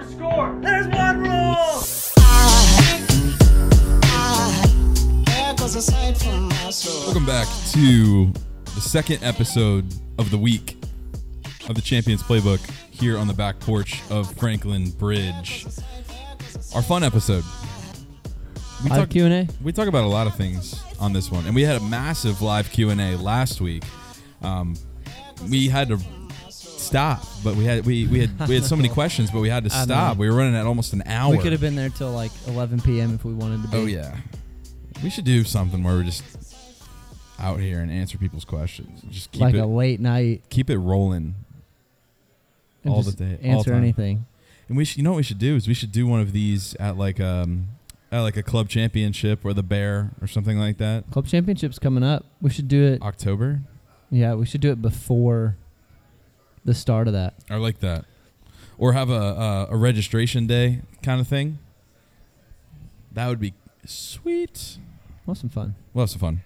[0.00, 0.58] over score.
[0.60, 1.56] There's one rule.
[7.06, 8.32] Welcome back to
[8.74, 10.76] the second episode of the week
[11.68, 12.60] of the Champions Playbook
[12.90, 15.66] here on the back porch of Franklin Bridge.
[16.74, 17.44] Our fun episode.
[18.84, 19.52] We Live Q and A.
[19.62, 22.40] we talk about a lot of things on this one, and we had a massive
[22.40, 23.84] live Q and A last week.
[24.42, 24.74] Um,
[25.50, 25.98] we had to
[26.90, 29.64] stop, but we had we, we had we had so many questions, but we had
[29.64, 30.16] to I stop.
[30.16, 30.20] know.
[30.20, 31.30] We were running at almost an hour.
[31.32, 33.14] We could have been there till like 11 p.m.
[33.14, 33.76] if we wanted to be.
[33.76, 34.16] Oh yeah,
[35.02, 36.22] we should do something where we're just
[37.38, 39.00] out here and answer people's questions.
[39.10, 40.42] Just keep like it a late night.
[40.50, 41.34] keep it rolling.
[42.84, 43.80] and All just the day- all Answer time.
[43.82, 44.26] anything.
[44.68, 46.32] And we should, you know what we should do is we should do one of
[46.32, 47.68] these at like um
[48.12, 51.10] at like a club championship or the Bear or something like that.
[51.10, 52.24] Club championships coming up.
[52.42, 53.02] We should do it.
[53.02, 53.60] October.
[54.10, 55.56] Yeah, we should do it before
[56.64, 57.34] the start of that.
[57.48, 58.04] I like that.
[58.78, 61.58] Or have a a, a registration day kind of thing.
[63.12, 64.78] That would be sweet.
[65.26, 65.74] Well, some fun.
[65.92, 66.42] We'll some fun.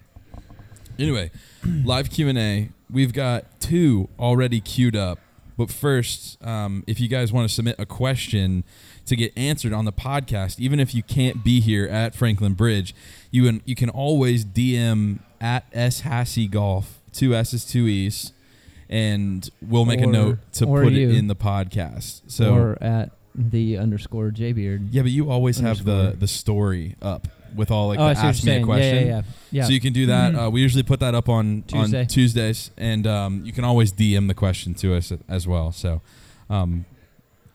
[0.97, 1.31] Anyway,
[1.65, 2.69] live Q and A.
[2.89, 5.19] We've got two already queued up.
[5.57, 8.63] But first, um, if you guys want to submit a question
[9.05, 12.93] to get answered on the podcast, even if you can't be here at Franklin Bridge,
[13.31, 18.33] you can you can always DM at S Hassey Golf, two S's, two E's,
[18.89, 21.09] and we'll make a note to put you.
[21.09, 22.21] it in the podcast.
[22.27, 24.89] So or at the underscore J Beard.
[24.91, 28.43] yeah, but you always have the the story up with all like oh, the ask
[28.43, 28.95] me a question.
[28.95, 29.21] Yeah, yeah, yeah.
[29.51, 29.63] yeah.
[29.65, 30.35] So you can do that.
[30.45, 32.01] Uh, we usually put that up on Tuesday.
[32.01, 35.71] on Tuesdays, and um, you can always DM the question to us as well.
[35.71, 36.01] So,
[36.49, 36.85] um,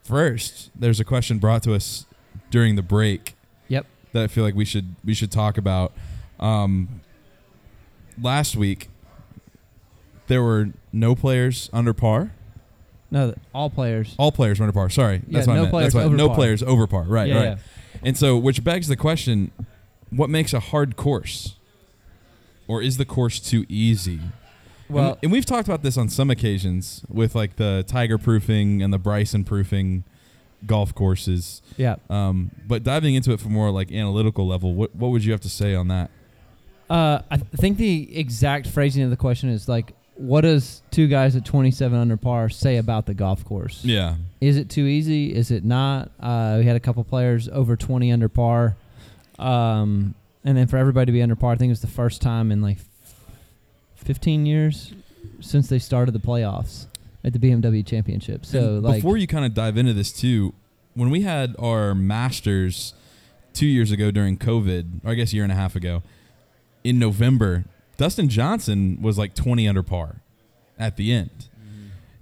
[0.03, 2.07] first, there's a question brought to us
[2.51, 3.35] during the break.
[3.69, 3.87] Yep.
[4.13, 5.93] That I feel like we should we should talk about.
[6.39, 7.03] Um,
[8.21, 8.89] last week,
[10.31, 12.33] there were no players under par.
[13.11, 14.15] no, all players.
[14.19, 14.89] All players were under par.
[14.89, 15.73] Sorry, Yeah, that's what I no meant.
[15.73, 16.37] players That's what, over no par.
[16.37, 17.03] players over par.
[17.03, 17.45] Right, yeah, right.
[17.45, 17.57] yeah.
[18.03, 19.51] And so, which begs the question:
[20.11, 21.57] What makes a hard course,
[22.69, 24.21] or is the course too easy?
[24.89, 28.83] Well, and, and we've talked about this on some occasions with like the Tiger proofing
[28.83, 30.05] and the Bryson proofing
[30.67, 31.63] golf courses.
[31.77, 31.97] yeah.
[32.09, 35.41] Um, but diving into it from more like analytical level, what what would you have
[35.43, 36.11] to say on that?
[36.89, 41.09] Uh, I th- think the exact phrasing of the question is like, what does two
[41.09, 43.83] guys at 27 under par say about the golf course?
[43.83, 45.35] Yeah, Is it too easy?
[45.35, 46.11] Is it not?
[46.21, 48.77] Uh, we had a couple players over 20 under par.
[49.39, 50.15] Um,
[50.45, 52.53] and then for everybody to be under par, I think it was the first time
[52.53, 52.77] in like
[53.97, 54.93] 15 years
[55.41, 56.87] since they started the playoffs
[57.25, 58.45] at the BMW Championship.
[58.45, 60.53] So, And like, before you kind of dive into this too,
[60.95, 62.93] when we had our Masters
[63.55, 66.03] two years ago during COVID, or I guess a year and a half ago,
[66.85, 67.65] in November,
[68.01, 70.23] Dustin Johnson was like 20 under par
[70.79, 71.51] at the end.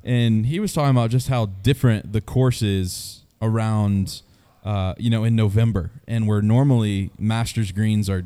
[0.03, 4.23] And he was talking about just how different the course is around,
[4.65, 5.93] uh, you know, in November.
[6.09, 8.25] And where normally Masters greens are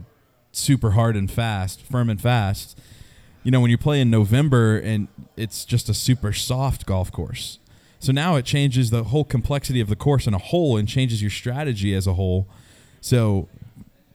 [0.52, 2.80] super hard and fast, firm and fast,
[3.42, 7.58] you know, when you play in November and it's just a super soft golf course.
[7.98, 11.20] So now it changes the whole complexity of the course in a whole and changes
[11.20, 12.48] your strategy as a whole.
[13.02, 13.50] So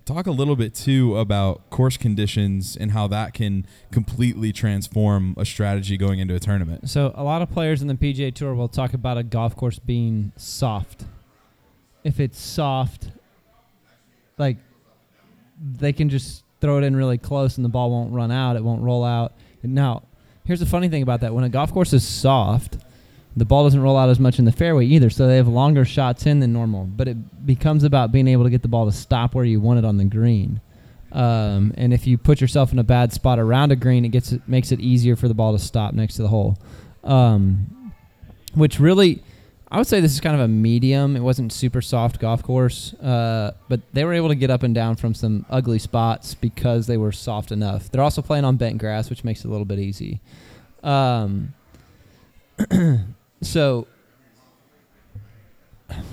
[0.07, 5.45] talk a little bit too about course conditions and how that can completely transform a
[5.45, 6.90] strategy going into a tournament.
[6.90, 9.79] So a lot of players in the PGA Tour will talk about a golf course
[9.79, 11.06] being soft.
[12.03, 13.09] If it's soft,
[14.38, 14.57] like
[15.62, 18.63] they can just throw it in really close and the ball won't run out, it
[18.63, 19.34] won't roll out.
[19.62, 20.03] Now,
[20.45, 22.78] here's the funny thing about that: when a golf course is soft,
[23.38, 25.86] the ball doesn't roll out as much in the fairway either, so they have longer
[25.86, 26.86] shots in than normal.
[26.86, 29.78] But it becomes about being able to get the ball to stop where you want
[29.78, 30.59] it on the green.
[31.12, 34.31] Um, and if you put yourself in a bad spot around a green, it gets
[34.31, 36.58] it makes it easier for the ball to stop next to the hole.
[37.03, 37.94] Um,
[38.56, 39.22] which really,
[39.69, 41.16] I would say this is kind of a medium.
[41.16, 44.74] It wasn't super soft golf course, uh, but they were able to get up and
[44.74, 47.92] down from some ugly spots because they were soft enough.
[47.92, 50.22] They're also playing on bent grass, which makes it a little bit easy.
[50.81, 51.54] Um,
[53.42, 53.88] so
[55.89, 56.04] I'm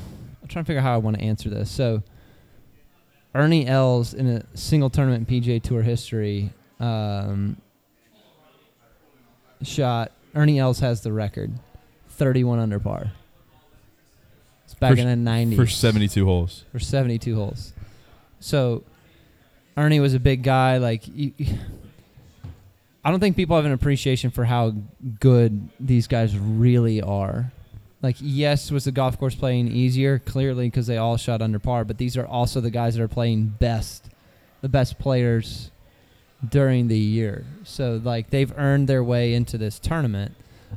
[0.49, 1.71] trying to figure out how I want to answer this.
[1.71, 2.03] So
[3.35, 7.56] Ernie Els in a single tournament in PGA Tour history um,
[9.62, 10.12] shot.
[10.35, 11.53] Ernie Els has the record,
[12.11, 13.12] 31 under par.
[14.65, 16.65] It's back For- in the 90s For 72 holes.
[16.73, 17.73] for 72 holes.
[18.41, 18.82] So
[19.76, 20.79] Ernie was a big guy.
[20.79, 21.32] Like, you,
[23.05, 24.73] I don't think people have an appreciation for how
[25.21, 27.53] good these guys really are.
[28.03, 30.19] Like, yes, was the golf course playing easier?
[30.19, 31.85] Clearly, because they all shot under par.
[31.85, 34.09] But these are also the guys that are playing best,
[34.62, 35.71] the best players
[36.47, 37.45] during the year.
[37.65, 40.33] So, like, they've earned their way into this tournament.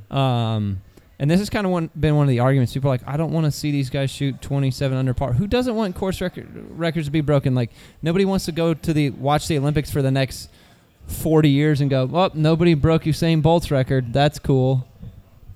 [0.10, 0.82] Um,
[1.20, 2.74] And this has kind of one, been one of the arguments.
[2.74, 5.34] People are like, I don't want to see these guys shoot 27 under par.
[5.34, 7.56] Who doesn't want course record, records to be broken?
[7.56, 7.72] Like
[8.04, 10.50] nobody wants to go to the watch the Olympics for the next
[11.08, 14.14] 40 years and go, well, nobody broke Usain Bolt's record.
[14.14, 14.88] That's cool.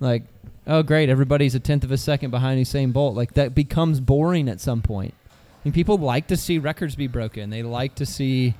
[0.00, 0.24] Like,
[0.66, 3.14] oh great, everybody's a tenth of a second behind Usain Bolt.
[3.14, 5.14] Like that becomes boring at some point.
[5.72, 7.50] People like to see records be broken.
[7.50, 8.54] They like to see,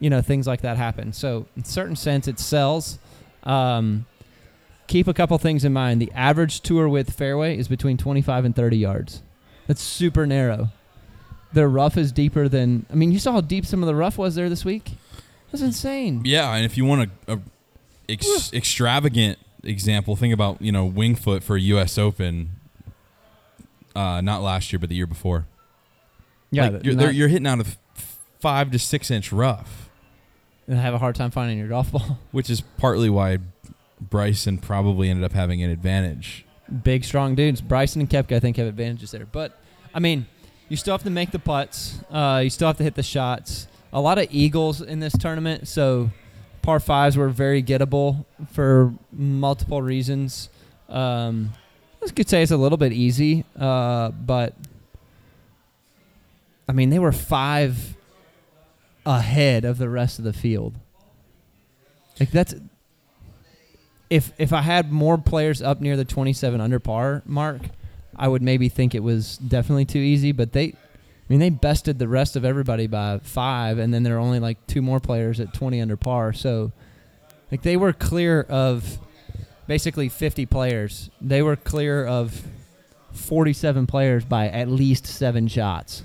[0.00, 1.12] you know, things like that happen.
[1.12, 2.98] So in certain sense, it sells.
[3.44, 4.06] Um,
[4.88, 6.00] keep a couple things in mind.
[6.00, 9.22] The average tour width fairway is between 25 and 30 yards.
[9.68, 10.70] That's super narrow.
[11.52, 12.84] The rough is deeper than.
[12.90, 14.90] I mean, you saw how deep some of the rough was there this week.
[15.54, 16.22] That's insane.
[16.24, 17.38] Yeah, and if you want a, a
[18.08, 21.96] ex- extravagant example, think about you know Wingfoot for U.S.
[21.96, 22.50] Open.
[23.94, 25.46] Uh, not last year, but the year before.
[26.50, 27.78] Yeah, Like, you're, you're hitting out of
[28.40, 29.88] five to six inch rough,
[30.66, 32.18] and have a hard time finding your golf ball.
[32.32, 33.38] which is partly why
[34.00, 36.44] Bryson probably ended up having an advantage.
[36.82, 37.60] Big, strong dudes.
[37.60, 39.24] Bryson and Koepka, I think, have advantages there.
[39.24, 39.56] But
[39.94, 40.26] I mean,
[40.68, 42.00] you still have to make the putts.
[42.10, 43.68] Uh, you still have to hit the shots.
[43.94, 46.10] A lot of eagles in this tournament, so
[46.62, 50.50] par fives were very gettable for multiple reasons.
[50.88, 51.52] Um,
[52.04, 54.54] I could say it's a little bit easy, uh, but
[56.68, 57.96] I mean, they were five
[59.06, 60.74] ahead of the rest of the field.
[62.18, 62.54] Like that's
[64.10, 67.62] if if I had more players up near the 27 under par mark,
[68.16, 70.32] I would maybe think it was definitely too easy.
[70.32, 70.74] But they,
[71.28, 74.40] I mean, they bested the rest of everybody by five, and then there are only
[74.40, 76.32] like two more players at 20 under par.
[76.34, 76.72] So,
[77.50, 78.98] like they were clear of
[79.66, 81.08] basically 50 players.
[81.22, 82.42] They were clear of
[83.12, 86.02] 47 players by at least seven shots.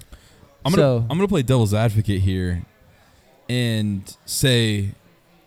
[0.66, 2.64] I'm gonna So- I'm gonna play devil's advocate here,
[3.50, 4.92] and say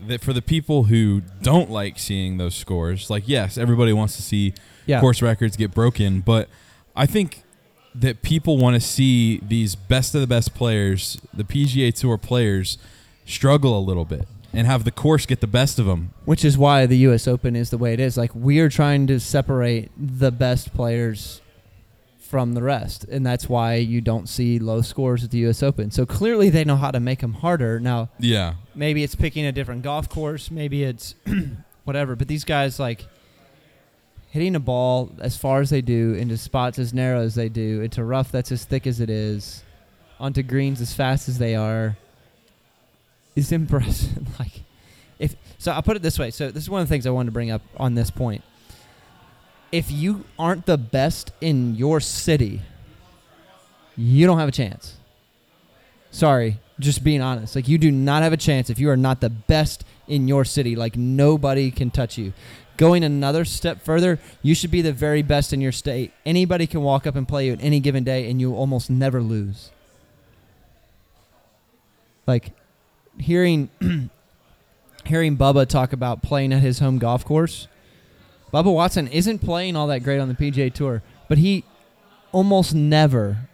[0.01, 4.23] that for the people who don't like seeing those scores, like yes, everybody wants to
[4.23, 4.53] see
[4.87, 5.01] Yeah.
[5.01, 6.49] course records get broken, but
[6.97, 7.43] I think
[7.95, 12.79] that people want to see these best of the best players, the PGA Tour players,
[13.27, 16.13] struggle a little bit and have the course get the best of them.
[16.25, 17.27] Which is why the U.S.
[17.27, 18.17] Open is the way it is.
[18.17, 21.41] Like we are trying to separate the best players
[22.19, 25.63] from the rest, and that's why you don't see low scores at the U.S.
[25.63, 25.91] Open.
[25.91, 27.79] So clearly, they know how to make them harder.
[27.79, 31.15] Now, Yeah, maybe it's picking a different golf course, maybe it's
[31.85, 32.17] whatever.
[32.17, 33.05] But these guys like
[34.33, 37.83] hitting a ball as far as they do into spots as narrow as they do
[37.83, 39.63] into rough that's as thick as it is
[40.19, 41.99] onto greens as fast as they are
[43.37, 44.27] is impressive.
[44.39, 44.63] like
[45.19, 46.31] if so, I'll put it this way.
[46.31, 48.43] So this is one of the things I wanted to bring up on this point.
[49.71, 52.63] If you aren't the best in your city,
[53.97, 54.97] you don't have a chance.
[56.11, 57.55] Sorry, just being honest.
[57.55, 60.45] Like you do not have a chance if you are not the best in your
[60.45, 60.77] city.
[60.77, 62.33] Like nobody can touch you.
[62.83, 66.13] Going another step further, you should be the very best in your state.
[66.27, 69.23] Anybody can walk up and play you at any given day and you almost never
[69.23, 69.71] lose.
[72.27, 72.51] Like
[73.21, 73.71] hearing
[75.05, 77.69] hearing Bubba talk about playing at his home golf course.
[78.53, 81.63] Bubba Watson isn't playing all that great on the PGA Tour, but he
[82.33, 83.49] almost never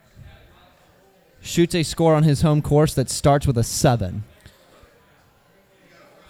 [1.43, 4.25] shoots a score on his home course that starts with a seven.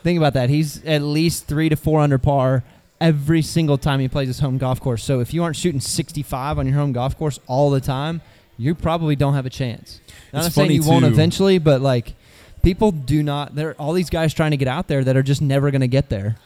[0.02, 0.50] Think about that.
[0.50, 2.64] He's at least three to four under par
[3.00, 5.04] every single time he plays his home golf course.
[5.04, 8.20] So if you aren't shooting 65 on your home golf course all the time,
[8.56, 10.00] you probably don't have a chance.
[10.32, 12.14] Not saying you won't eventually, but like
[12.62, 13.54] people do not.
[13.54, 15.80] There are all these guys trying to get out there that are just never going
[15.82, 16.36] to get there.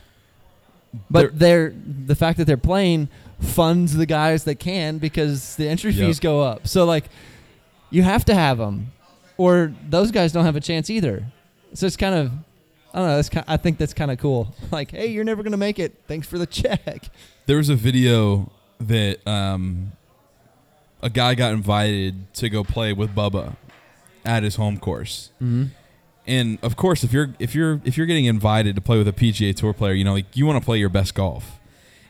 [1.10, 3.08] But they're the fact that they're playing
[3.40, 6.06] funds the guys that can because the entry Yep.
[6.06, 6.68] fees go up.
[6.68, 7.04] So like
[7.90, 8.92] you have to have them,
[9.38, 11.24] or those guys don't have a chance either.
[11.74, 12.30] So it's kind of,
[12.92, 13.16] I don't know.
[13.16, 14.54] That's kind, I think that's kind of cool.
[14.70, 15.94] Like, hey, you're never gonna make it.
[16.06, 17.10] Thanks for the check.
[17.46, 19.92] there was a video that um,
[21.02, 23.56] a guy got invited to go play with Bubba
[24.24, 25.30] at his home course.
[25.36, 25.64] Mm-hmm.
[26.26, 29.12] And of course, if you're if you're if you're getting invited to play with a
[29.12, 31.58] PGA Tour player, you know, like you want to play your best golf.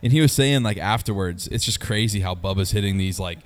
[0.03, 3.39] And he was saying like afterwards, it's just crazy how Bubba's hitting these like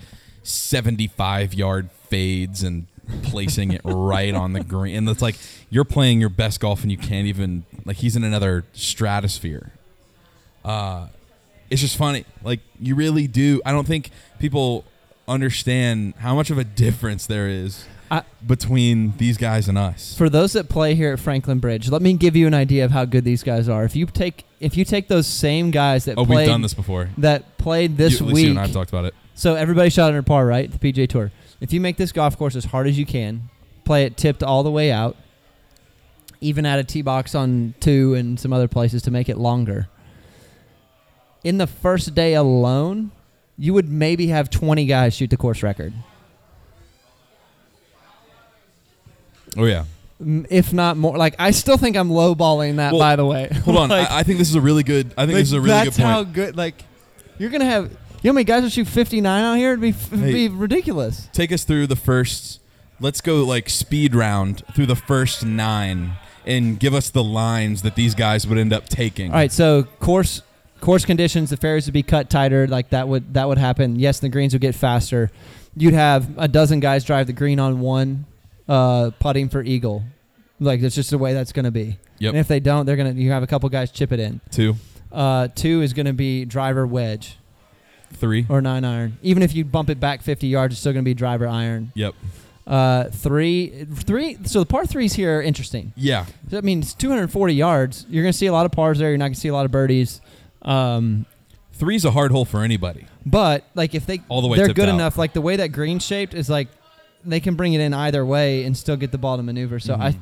[0.42, 2.86] 75 yard fades and
[3.22, 4.96] placing it right on the green.
[4.96, 5.36] And it's like
[5.70, 9.72] you're playing your best golf and you can't even like he's in another stratosphere.
[10.64, 11.08] Uh
[11.70, 12.24] it's just funny.
[12.42, 13.60] Like you really do.
[13.66, 14.84] I don't think people
[15.26, 20.14] understand how much of a difference there is I- between these guys and us.
[20.16, 22.92] For those that play here at Franklin Bridge, let me give you an idea of
[22.92, 23.84] how good these guys are.
[23.84, 26.74] If you take if you take those same guys that Oh, played we've done this
[26.74, 27.10] before.
[27.18, 29.14] that played this you, week, you and I've talked about it.
[29.34, 30.70] So everybody shot under par, right?
[30.70, 31.30] The PJ Tour.
[31.60, 33.48] If you make this golf course as hard as you can,
[33.84, 35.16] play it tipped all the way out,
[36.40, 39.88] even add a tee box on two and some other places to make it longer.
[41.44, 43.10] in the first day alone,
[43.56, 45.92] you would maybe have 20 guys shoot the course record,
[49.56, 49.84] Oh yeah.
[50.20, 51.16] If not more.
[51.16, 52.92] Like I still think I'm lowballing that.
[52.92, 53.88] Well, by the way, Hold on.
[53.90, 55.06] Like- I, I think this is a really good.
[55.16, 55.96] I think like, this is a really good point.
[55.96, 56.56] That's how good.
[56.56, 56.82] Like
[57.38, 57.90] you're gonna have.
[58.26, 59.68] You know how many guys would shoot 59 out here?
[59.74, 60.32] It'd be, it'd Hey.
[60.32, 61.28] be ridiculous.
[61.32, 62.58] Take us through the first.
[62.98, 66.14] Let's go like speed round through the first nine
[66.44, 69.30] and give us the lines that these guys would end up taking.
[69.30, 70.42] All right, so course
[70.80, 73.94] course conditions, the fairways would be cut tighter, like that would that would happen.
[73.94, 75.30] Yes, the greens would get faster.
[75.76, 78.26] You'd have a dozen guys drive the green on one,
[78.68, 80.02] uh, putting for eagle.
[80.58, 81.96] Like that's just the way that's going to be.
[82.18, 82.30] Yep.
[82.30, 84.40] And if they don't, they're gonna you have a couple guys chip it in.
[84.50, 84.74] Two,
[85.12, 87.38] Uh, two is going to be driver wedge
[88.16, 88.46] three.
[88.48, 89.18] or nine iron.
[89.22, 91.92] Even if you bump it back 50 yards, it's still going to be driver iron.
[91.94, 92.14] Yep.
[92.66, 94.38] Uh, three, three.
[94.44, 95.92] So the par threes here are interesting.
[95.96, 96.26] Yeah.
[96.52, 98.04] I mean, it's 240 yards.
[98.08, 99.10] You're going to see a lot of pars there.
[99.10, 100.20] You're not going to see a lot of birdies.
[100.62, 101.26] Um,
[101.74, 103.06] Three's a hard hole for anybody.
[103.26, 104.94] but like if they All the way they're good out.
[104.94, 105.18] enough.
[105.18, 106.68] Like the way that green shaped is like
[107.24, 109.78] they can bring it in either way and still get the ball to maneuver.
[109.78, 110.20] So I Mhm.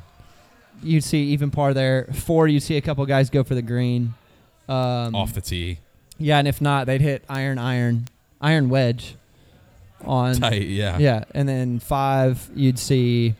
[0.83, 2.09] you'd see even par there.
[2.13, 4.13] Four, you see a couple guys go for the green.
[4.67, 5.79] Um, off the tee.
[6.17, 8.07] Yeah, and if not, they'd hit iron, iron,
[8.41, 9.15] iron wedge
[10.03, 10.35] on.
[10.35, 10.67] Tight.
[10.67, 10.97] Yeah.
[10.97, 13.35] Yeah, and then five, you'd see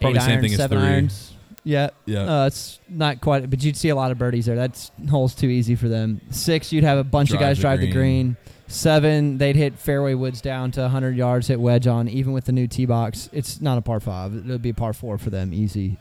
[0.00, 0.88] Probably eight same irons, thing as seven three.
[0.88, 1.32] irons.
[1.62, 2.42] Yeah, Yeah.
[2.42, 4.56] uh, it's not quite, but you'd see a lot of birdies there.
[4.56, 6.20] That's hole's too easy for them.
[6.30, 8.34] Six, you'd have a bunch of guys the drive the green.
[8.34, 8.36] green.
[8.66, 12.08] Seven, they'd hit fairway woods down to 100 yards, hit wedge on.
[12.08, 14.32] Even with the new tee box, it's not a par five.
[14.34, 15.98] It would be a par four for them, easy.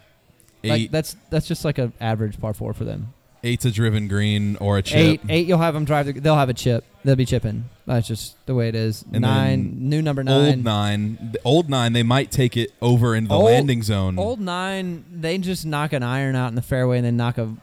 [0.64, 0.92] Like Eight.
[0.92, 3.14] that's that's just like an average par four for them.
[3.44, 4.98] Eight's a driven green or a chip.
[4.98, 6.06] Eight, eight, you'll have them drive.
[6.08, 6.84] The, they'll have a chip.
[7.04, 7.66] They'll be chipping.
[7.86, 9.04] That's just the way it is.
[9.14, 10.56] And nine, new number nine.
[10.56, 11.30] Old nine.
[11.34, 11.94] The Old nine.
[11.94, 14.20] They might take it over into the Old- landing zone.
[14.20, 17.56] Old nine, they just knock an iron out in the fairway and then knock a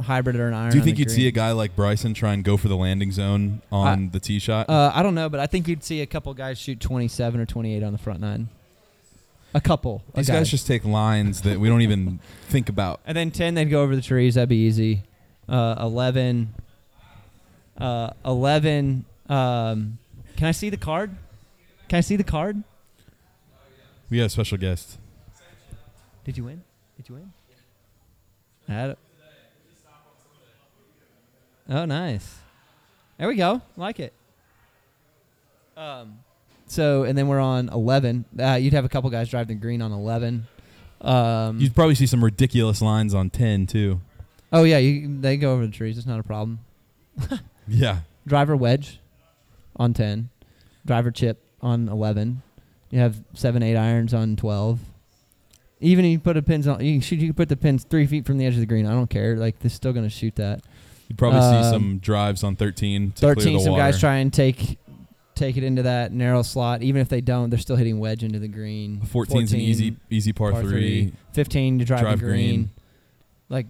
[0.00, 0.70] hybrid or an iron.
[0.72, 3.12] Do you think you'd see a guy like Bryson try and go for the landing
[3.12, 4.68] zone on the tee shot?
[4.68, 7.46] Uh, I don't know, but I think you'd see a couple guys shoot 27 or
[7.46, 8.48] 28 on the front nine.
[9.54, 10.02] A couple.
[10.14, 13.00] These guys just take lines that we don't even think about.
[13.06, 14.34] And then 10, they'd go over the trees.
[14.36, 15.02] That'd be easy.
[15.48, 16.54] Uh, 11.
[17.78, 19.04] Uh, 11.
[19.28, 19.98] Um,
[20.36, 21.10] can I see the card?
[21.88, 22.62] Can I see the card?
[24.10, 24.98] We got a special guest.
[26.24, 26.62] Did you win?
[26.96, 27.32] Did you win?
[28.68, 28.98] I had it.
[31.68, 32.38] Oh, nice.
[33.18, 33.62] There we go.
[33.76, 34.12] Like it.
[35.76, 36.18] Um,
[36.66, 38.24] so and then we're on eleven.
[38.38, 40.46] Uh, you'd have a couple guys driving the green on eleven.
[41.00, 44.00] Um, You'd probably see some ridiculous lines on ten too.
[44.52, 45.98] Oh yeah, you, they go over the trees.
[45.98, 46.60] It's not a problem.
[47.68, 47.98] Yeah.
[48.26, 48.98] Driver wedge
[49.76, 50.30] on ten.
[50.84, 52.42] Driver chip on eleven.
[52.90, 54.80] You have seven, eight irons on twelve.
[55.80, 57.20] Even if you put a pins on, you can shoot.
[57.20, 58.84] You can put the pins three feet from the edge of the green.
[58.86, 59.36] I don't care.
[59.36, 60.60] Like they're still gonna shoot that.
[61.08, 63.12] You'd probably see Um, some drives on thirteen.
[63.12, 63.58] To clear Thirteen.
[63.58, 64.78] the Some guys try and take
[65.36, 66.82] take it into that narrow slot.
[66.82, 69.00] Even if they don't, they're still hitting wedge into the green.
[69.12, 71.12] 14's an easy easy par, par three.
[71.32, 72.48] Fifteen to drive, Drive the green.
[72.48, 72.70] green.
[73.48, 73.66] Like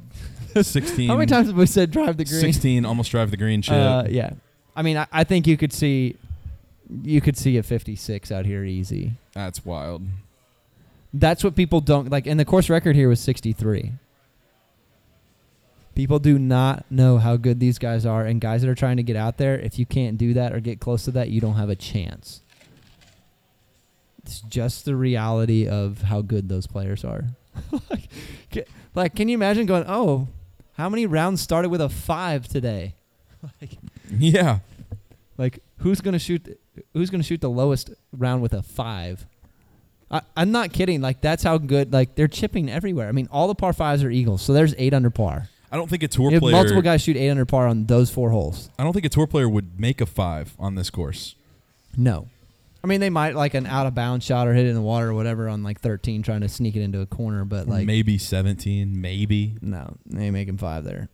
[0.60, 1.08] 16.
[1.08, 2.40] how many times have we said drive the green?
[2.40, 3.74] 16 almost drive the green chip.
[3.74, 4.30] Uh, yeah.
[4.74, 6.16] I mean, I, I think you could see
[7.02, 9.12] you could see a 56 out here easy.
[9.32, 10.02] That's wild.
[11.14, 12.26] That's what people don't like.
[12.26, 13.92] And the course record here was 63.
[15.94, 19.02] People do not know how good these guys are, and guys that are trying to
[19.02, 21.56] get out there, if you can't do that or get close to that, you don't
[21.56, 22.40] have a chance.
[24.24, 27.24] It's just the reality of how good those players are.
[27.90, 28.08] like,
[28.94, 30.28] like, can you imagine going, oh,
[30.72, 32.94] how many rounds started with a five today?
[33.60, 33.78] like,
[34.10, 34.58] Yeah.
[35.38, 36.58] like who's gonna shoot?
[36.94, 39.26] Who's gonna shoot the lowest round with a five?
[40.10, 41.00] I, I'm not kidding.
[41.00, 41.92] Like that's how good.
[41.92, 43.08] Like they're chipping everywhere.
[43.08, 45.48] I mean, all the par fives are eagles, so there's eight under par.
[45.70, 46.52] I don't think a tour You player.
[46.52, 48.68] multiple guys shoot eight under par on those four holes.
[48.78, 51.34] I don't think a tour player would make a five on this course.
[51.96, 52.28] No,
[52.84, 54.82] I mean they might like an out of bounds shot or hit it in the
[54.82, 57.44] water or whatever on like 13, trying to sneak it into a corner.
[57.44, 59.56] But like maybe 17, maybe.
[59.60, 61.08] no, they ain't making five there.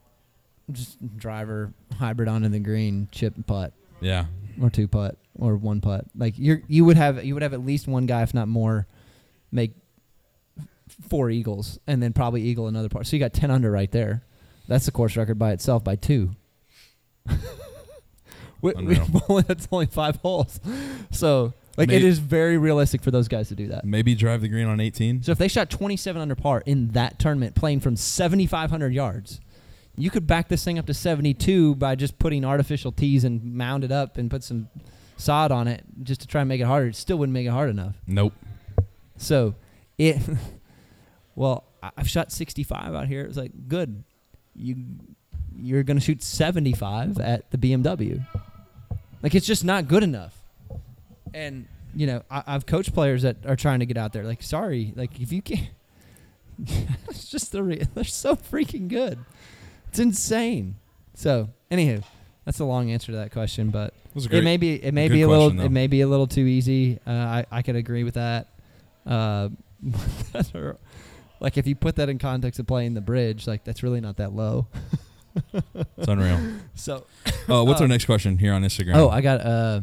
[0.71, 3.73] Just driver hybrid onto the green, chip and putt.
[4.01, 4.27] Yeah.
[4.63, 6.07] or two putt or one putt.
[6.17, 8.87] Like you're you would have you would have at least one guy, if not more,
[9.53, 9.73] make
[11.09, 13.07] four eagles and then probably eagle another part.
[13.07, 14.23] So you got ten under right there.
[14.69, 16.31] That's the course record by itself by two.
[18.61, 18.73] we,
[19.29, 20.59] we, that's only five holes.
[21.11, 23.85] So like it May- is very realistic for those guys to do that.
[23.85, 25.23] Maybe drive the green on 18.
[25.23, 29.41] So if they shot 27 under par in that tournament, playing from 7,500 yards,
[29.97, 33.85] you could back this thing up to 72 by just putting artificial tees and mound
[33.85, 34.69] it up and put some
[35.17, 36.89] sod on it just to try and make it harder.
[36.89, 37.97] It still wouldn't make it hard enough.
[38.07, 38.33] Nope.
[39.17, 39.55] So
[39.99, 40.21] it,
[41.35, 43.23] well, I- I've shot 65 out here.
[43.23, 44.03] It was like good.
[44.55, 44.77] You
[45.61, 48.25] you're going to shoot 75 at the BMW.
[49.23, 50.37] Like it's just not good enough.
[51.35, 54.25] And you know, I, I've coached players that are trying to get out there.
[54.25, 55.69] Like, sorry, like if you can't,
[57.09, 59.19] it's just the re- they're so freaking good.
[59.89, 60.77] It's insane.
[61.15, 62.05] So, anywho,
[62.45, 65.09] that's a long answer to that question, but It a it may be it may
[65.09, 65.65] be a question, little though.
[65.65, 67.01] it may be a little too easy.
[67.07, 68.49] Uh, I I could agree with that.
[69.07, 69.49] Uh,
[71.41, 74.17] like if you put that in context of playing the bridge, like that's really not
[74.19, 74.67] that low.
[75.53, 76.39] It's unreal.
[76.75, 77.05] So
[77.49, 78.95] Oh, what's our Um, next question here on Instagram?
[78.97, 79.81] oh, I got uh,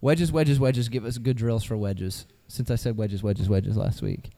[0.00, 0.88] wedges, wedges, wedges.
[0.88, 2.26] Give us good drills for wedges.
[2.48, 4.30] Since I said wedges, wedges, wedges last week.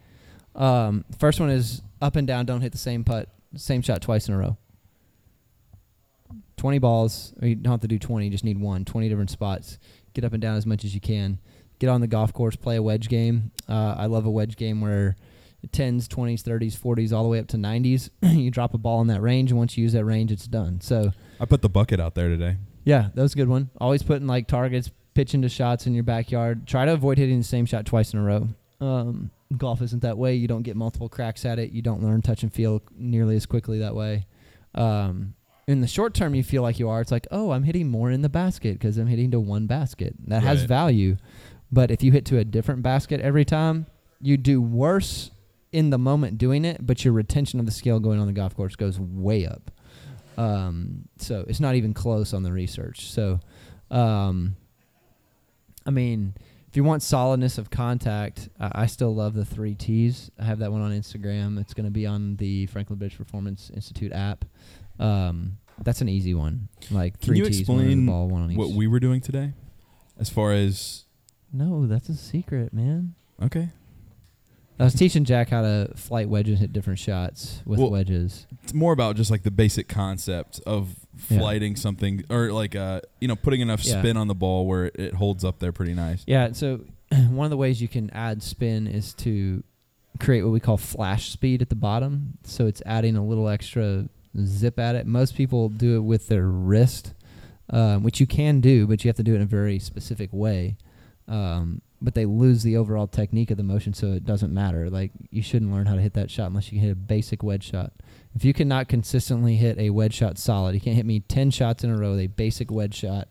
[0.54, 2.46] Um, first one is up and down.
[2.46, 4.56] Don't hit the same putt, same shot twice in a row.
[6.56, 7.32] Twenty balls.
[7.42, 8.26] Or you don't have to do twenty.
[8.26, 8.84] You just need one.
[8.84, 9.78] Twenty different spots.
[10.14, 11.38] Get up and down as much as you can.
[11.80, 12.54] Get on the golf course.
[12.56, 13.50] Play a wedge game.
[13.68, 15.16] Uh, I love a wedge game where
[15.72, 18.10] tens, twenties, thirties, forties, all the way up to nineties.
[18.22, 20.80] you drop a ball in that range, and once you use that range, it's done.
[20.80, 22.56] So I put the bucket out there today.
[22.84, 23.70] yeah, that was a good one.
[23.78, 26.66] Always putting like targets, pitching to shots in your backyard.
[26.66, 28.48] Try to avoid hitting the same shot twice in a row.
[28.80, 30.34] Um, golf isn't that way.
[30.34, 31.70] You don't get multiple cracks at it.
[31.70, 34.26] You don't learn touch and feel nearly as quickly that way.
[34.74, 35.34] Um,
[35.66, 37.00] in the short term, you feel like you are.
[37.00, 40.14] It's like, oh, I'm hitting more in the basket because I'm hitting to one basket.
[40.26, 41.16] That has value.
[41.72, 43.86] But if you hit to a different basket every time,
[44.20, 45.30] you do worse
[45.74, 48.54] in the moment doing it, but your retention of the skill going on the golf
[48.54, 49.72] course goes way up.
[50.38, 53.10] Um, so it's not even close on the research.
[53.10, 53.40] So,
[53.90, 54.54] um,
[55.84, 56.34] I mean,
[56.68, 60.30] if you want solidness of contact, I, I still love the three T's.
[60.38, 61.60] I have that one on Instagram.
[61.60, 64.44] It's going to be on the Franklin Bridge Performance Institute app.
[65.00, 66.68] Um, that's an easy one.
[66.92, 68.58] Like Can three you T's, one under the explain ball, one on each.
[68.58, 69.54] What we were doing today,
[70.20, 71.04] as far as
[71.52, 73.16] no, that's a secret, man.
[73.42, 73.70] okay,
[74.78, 78.46] I was teaching Jack how to flight wedges, and hit different shots with Well, wedges.
[78.64, 80.96] it's more about just like the basic concept of
[81.30, 81.38] Yeah.
[81.38, 84.00] flighting something or like uh you know putting enough Yeah.
[84.00, 86.24] spin on the ball where it, it holds up there pretty nice.
[86.26, 86.80] Yeah, so
[87.30, 89.62] one of the ways you can add spin is to
[90.18, 92.38] create what we call flash speed at the bottom.
[92.44, 94.08] So it's adding a little extra
[94.44, 95.06] zip at it.
[95.06, 97.14] Most people do it with their wrist,
[97.70, 100.30] um, which you can do, but you have to do it in a very specific
[100.32, 100.76] way.
[101.28, 104.90] Um, but they lose the overall technique of the motion, so it doesn't matter.
[104.90, 107.42] Like you shouldn't learn how to hit that shot unless you can hit a basic
[107.42, 107.92] wedge shot.
[108.34, 111.82] If you cannot consistently hit a wedge shot solid, you can't hit me ten shots
[111.82, 113.28] in a row with a basic wedge shot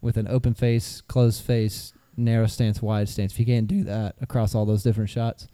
[0.00, 3.32] with an open face, closed face, narrow stance, wide stance.
[3.32, 5.46] If you can't do that across all those different shots,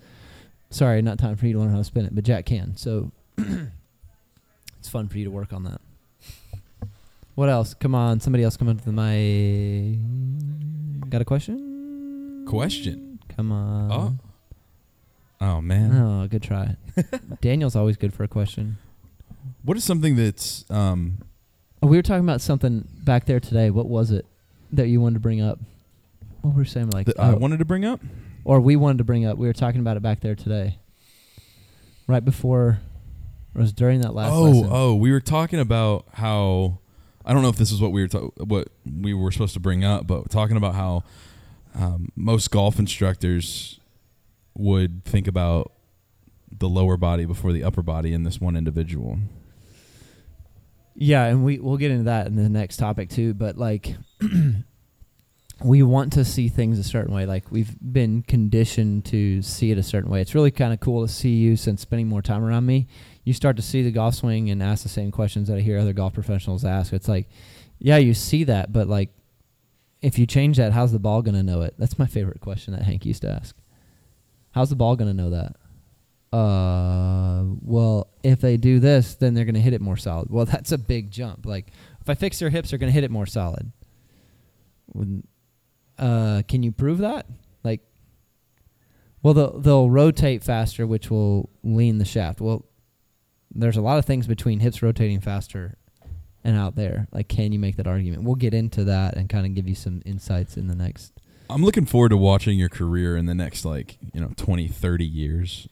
[0.71, 2.77] sorry, not time for you to learn how to spin it, but Jack can.
[2.77, 5.83] So it's fun for you to work on that.
[7.35, 7.75] What else?
[7.75, 9.99] Come on, somebody else come up to the mic.
[11.11, 11.74] Got a question?
[12.47, 13.19] Question.
[13.35, 13.93] Come on.
[13.93, 14.19] Oh.
[15.41, 16.77] Oh man, Oh, good try.
[17.41, 18.79] Daniel's always good for a question.
[19.63, 21.19] what is something that's um
[21.83, 23.69] Oh, we were talking about something back there today.
[23.69, 24.25] What was it
[24.73, 25.59] that you wanted to bring up?
[26.41, 26.91] What were we saying?
[26.91, 28.01] Like, that I oh, wanted to bring up?
[28.45, 29.39] or we wanted to bring up.
[29.39, 30.79] We were talking about it back there today,
[32.07, 32.81] right before, or
[33.55, 34.69] it was during that last oh, lesson.
[34.71, 36.79] oh, we were talking about how
[37.25, 39.61] I don't know if this is what we were ta- what we were supposed to
[39.61, 41.05] bring up, but talking about how
[41.75, 43.81] um, most golf instructors
[44.57, 45.73] would think about
[46.51, 49.19] the lower body before the upper body in this one individual.
[50.95, 53.35] Yeah, and we we'll get into that in the next topic too.
[53.35, 53.97] But like,
[55.65, 57.27] we want to see things a certain way.
[57.27, 60.21] Like we've been conditioned to see it a certain way.
[60.21, 62.87] It's really kind of cool to see you since spending more time around me.
[63.25, 65.79] You start to see the golf swing and ask the same questions that I hear
[65.79, 66.93] other golf professionals ask.
[66.93, 67.29] It's like,
[67.79, 69.11] yeah, you see that, but like,
[70.05, 71.75] if you change that, how's the ball gonna know it?
[71.79, 73.57] That's my favorite question that Hank used to ask.
[74.53, 75.57] How's the ball gonna know that?
[76.35, 80.31] uh, well, if they do this, then they're going to hit it more solid.
[80.31, 81.47] Well, that's a big jump.
[81.47, 83.71] Like, if I fix their hips, they're going to hit it more solid.
[85.97, 87.27] Uh, can you prove that?
[87.63, 87.83] Like,
[89.23, 92.41] well, they'll, they'll rotate faster, which will lean the shaft.
[92.41, 92.67] Well,
[93.53, 95.77] there's a lot of things between hips rotating faster
[96.45, 97.09] and out there.
[97.13, 98.23] Like, can you make that argument?
[98.25, 101.13] We'll get into that and kind of give you some insights in the next.
[101.51, 105.05] I'm looking forward to watching your career in the next like, you know, 20, 30
[105.05, 105.69] years.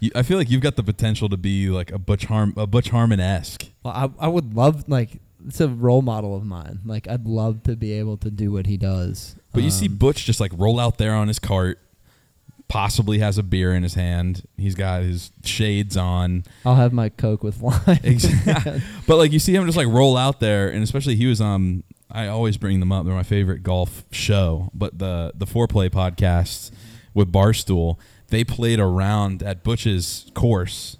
[0.00, 2.66] You, I feel like you've got the potential to be like a Butch Harm a
[2.66, 3.66] Butch Harmon-esque.
[3.84, 6.80] Well, I, I would love like it's a role model of mine.
[6.84, 9.36] Like I'd love to be able to do what he does.
[9.52, 11.78] But you see Um, Butch just like roll out there on his cart,
[12.72, 14.48] possibly has a beer in his hand.
[14.56, 16.44] He's got his shades on.
[16.64, 18.00] I'll have my Coke with wine.
[18.02, 18.80] Exactly.
[19.06, 21.84] but like you see him just like roll out there, and especially he was um
[22.10, 23.04] I always bring them up.
[23.04, 24.70] They're my favorite golf show.
[24.72, 26.70] But the the foreplay podcast
[27.12, 30.96] with Barstool, they played around at Butch's course,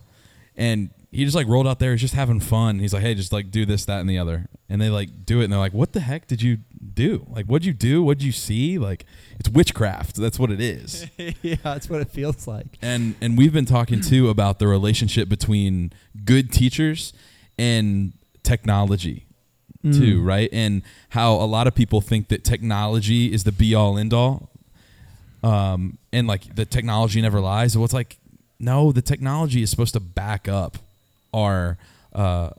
[0.54, 2.78] and he just like rolled out there, he's just having fun.
[2.78, 5.40] He's like, hey, just like do this, that, and the other, and they like do
[5.40, 6.58] it, and they're like, what the heck did you
[6.94, 7.26] do?
[7.28, 8.02] Like, what'd you do?
[8.02, 8.78] What'd you see?
[8.78, 9.04] Like,
[9.38, 10.16] it's witchcraft.
[10.16, 11.06] That's what it is.
[11.42, 12.78] yeah, that's what it feels like.
[12.82, 15.92] and and we've been talking too about the relationship between
[16.24, 17.12] good teachers
[17.58, 19.26] and technology
[19.82, 20.24] too, Mm.
[20.26, 20.48] right?
[20.52, 24.48] And how a lot of people think that technology is the be all end all.
[25.42, 27.76] Um, and like the technology never lies.
[27.76, 28.18] Well, it's like,
[28.60, 30.78] no, the technology is supposed to back up
[31.32, 31.78] our
[32.12, 32.50] uh,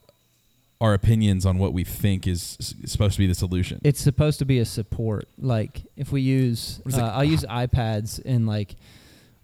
[0.81, 3.79] our opinions on what we think is s- supposed to be the solution.
[3.83, 5.27] It's supposed to be a support.
[5.37, 6.99] Like if we use, uh, it?
[7.01, 8.75] I'll use iPads and like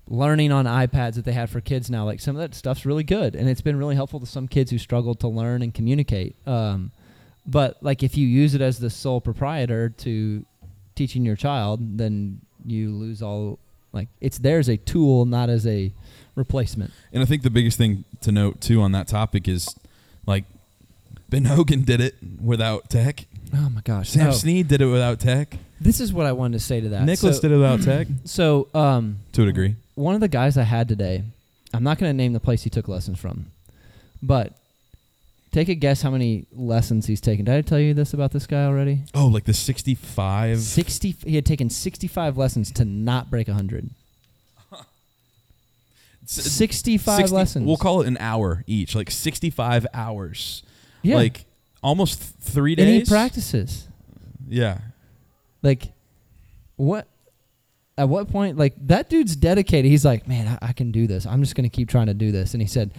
[0.07, 2.03] learning on iPads that they have for kids now.
[2.05, 4.71] Like some of that stuff's really good, and it's been really helpful to some kids
[4.71, 6.35] who struggle to learn and communicate.
[6.47, 6.91] Um,
[7.45, 10.45] but like if you use it as the sole proprietor to
[10.95, 13.59] teaching your child, then you lose all.
[13.93, 15.91] Like it's there as a tool, not as a
[16.35, 16.91] replacement.
[17.13, 19.73] And I think the biggest thing to note too on that topic is
[20.25, 20.45] like
[21.29, 23.25] Ben Hogan did it without tech.
[23.53, 24.09] Oh my gosh!
[24.11, 25.57] Sam Oh, Snead did it without tech.
[25.81, 27.03] this is what I wanted to say to that.
[27.03, 28.07] Nicklaus so, did it without tech.
[28.25, 29.75] So, um, To a degree.
[29.95, 31.23] one of the guys I had today,
[31.73, 33.47] I'm not going to name the place he took lessons from,
[34.21, 34.53] but
[35.51, 37.45] take a guess how many lessons he's taken.
[37.45, 38.99] Did I tell you this about this guy already?
[39.15, 40.59] Oh, like the 65.
[40.59, 43.89] 60 he had taken 65 lessons to not break 100.
[46.29, 47.65] S- 65 60 lessons.
[47.65, 50.63] We'll call it an hour each, like 65 hours.
[51.01, 51.15] yeah.
[51.15, 51.45] Like
[51.81, 53.87] almost th- three and he practices.
[54.47, 54.79] Yeah.
[55.63, 55.91] Like
[56.75, 57.07] what
[57.97, 59.89] at what point like that dude's dedicated.
[59.89, 61.25] He's like, "Man, I, I can do this.
[61.25, 62.91] I'm just going to keep trying to do this." And he said,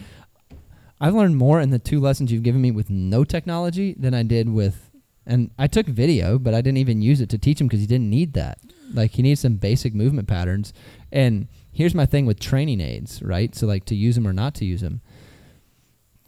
[0.99, 4.23] "I've learned more in the two lessons you've given me with no technology than I
[4.23, 4.91] did with
[5.25, 7.87] and I took video, but I didn't even use it to teach him because he
[7.87, 8.59] didn't need that.
[8.93, 10.73] Like he needs some basic movement patterns.
[11.11, 13.55] And here's my thing with training aids, right?
[13.55, 15.01] So like to use them or not to use them.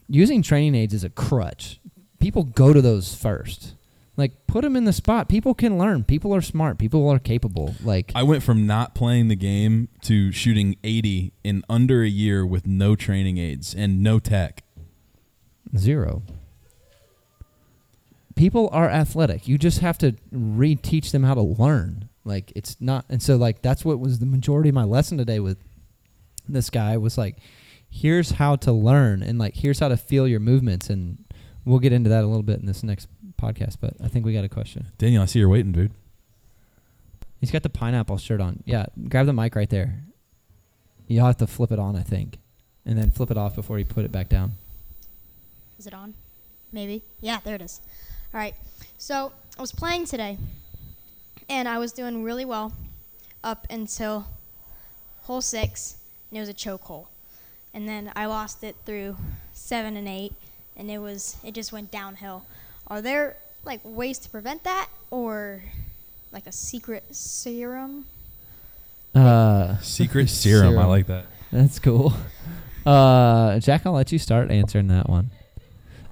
[0.07, 1.79] Using training aids is a crutch.
[2.19, 3.75] People go to those first.
[4.15, 5.27] Like put them in the spot.
[5.27, 6.03] People can learn.
[6.03, 6.77] People are smart.
[6.77, 7.75] People are capable.
[7.83, 12.45] Like I went from not playing the game to shooting 80 in under a year
[12.45, 14.63] with no training aids and no tech.
[15.75, 16.21] Zero.
[18.35, 19.47] People are athletic.
[19.47, 22.09] You just have to reteach them how to learn.
[22.25, 25.39] Like it's not and so like that's what was the majority of my lesson today
[25.39, 25.57] with
[26.47, 27.37] this guy was like
[27.89, 31.17] here's how to learn and like here's how to feel your movements and
[31.65, 33.07] we'll get into that a little bit in this next
[33.43, 34.87] podcast, but I think we got a question.
[34.97, 35.91] Daniel, I see you're waiting, dude.
[37.39, 38.63] He's got the pineapple shirt on.
[38.65, 39.99] Yeah, grab the mic right there.
[41.07, 42.37] You'll have to flip it on, I think.
[42.85, 44.53] And then flip it off before you put it back down.
[45.77, 46.13] Is it on?
[46.71, 47.01] Maybe.
[47.21, 47.81] Yeah, there it is.
[48.33, 48.55] All right.
[48.97, 50.37] So I was playing today,
[51.53, 52.73] and I was doing really well
[53.43, 54.25] up until
[55.23, 55.97] hole six,
[56.29, 57.09] and it was a choke hole.
[57.75, 59.17] And then I lost it through
[59.53, 60.33] seven and eight,
[60.75, 62.43] and it was it just went downhill.
[62.87, 65.63] Are there like ways to prevent that, or
[66.31, 68.05] like a secret serum?
[69.13, 70.75] Uh, Secret serum.
[70.79, 71.25] I like that.
[71.51, 72.13] That's cool.
[72.83, 75.29] Uh, Jack, I'll let you start answering that one.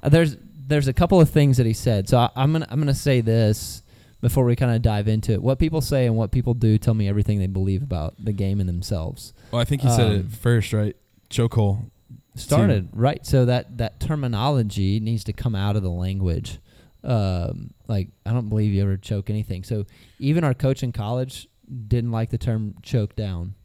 [0.04, 2.80] Uh, there's there's a couple of things that he said, so I, I'm gonna I'm
[2.80, 3.82] gonna say this
[4.21, 5.41] before we kind of dive into it.
[5.41, 8.60] What people say and what people do tell me everything they believe about the game
[8.60, 9.34] and themselves.
[9.51, 10.95] Well, I think you said Um, it first, right?
[11.29, 11.89] Chokehold.
[12.36, 16.60] Started right, so that that terminology needs to come out of the language.
[17.03, 19.63] Um, like I don't believe you ever choke anything.
[19.63, 19.86] So
[20.19, 21.47] even our coach in college
[21.88, 23.55] didn't like the term choke down.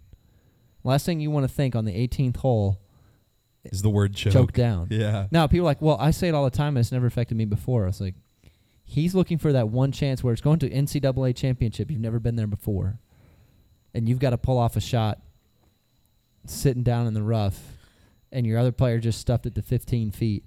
[0.83, 2.81] Last thing you want to think on the 18th hole,
[3.65, 4.33] Is the word choke.
[4.33, 4.89] choke down.
[4.91, 5.27] Yeah.
[5.31, 7.37] Now people are like, well, I say it all the time, and it's never affected
[7.37, 7.85] me before.
[7.85, 8.15] I was like,
[8.89, 11.91] he's looking for that one chance where it's going to NCAA championship.
[11.91, 12.99] You've never been there before,
[13.93, 15.21] and you've got to pull off a shot,
[16.47, 17.73] sitting down in the rough,
[18.33, 20.45] and your other player just stuffed it to 15 feet.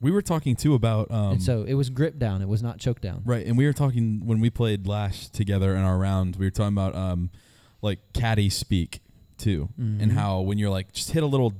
[0.00, 2.40] We were talking too about um and so it was grip down.
[2.40, 3.20] It was not choke down.
[3.26, 6.36] right, and we were talking when we played last together in our round.
[6.36, 7.30] We were talking about um
[7.82, 9.00] like caddy speak
[9.36, 10.12] too, and Mhm.
[10.12, 11.52] how when you're like just hit a little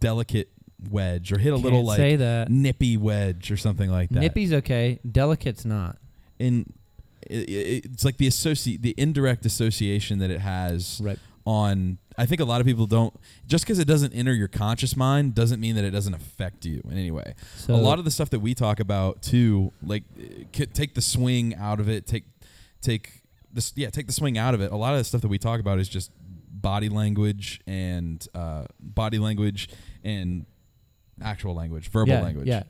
[0.00, 0.50] delicate
[0.90, 2.50] wedge or hit a little Can't like say that.
[2.50, 4.20] nippy wedge or something like that.
[4.20, 5.00] Nippy's okay.
[5.10, 5.98] Delicate's not.
[6.38, 6.72] and
[7.22, 11.18] it, it, it's like the associ the indirect association that it has Right.
[11.44, 13.12] on I think a lot of people don't
[13.46, 16.80] just because it doesn't enter your conscious mind doesn't mean that it doesn't affect you
[16.90, 17.34] in any way.
[17.56, 20.04] So a lot of the stuff that we talk about too, like
[20.54, 22.24] c- take the swing out of it, take
[22.80, 24.70] take this yeah, take the swing out of it.
[24.72, 26.10] A lot of the stuff that we talk about is just
[26.50, 29.68] body language and uh, body language
[30.04, 30.46] and
[31.22, 32.46] actual language, verbal yeah, language.
[32.46, 32.62] Yeah.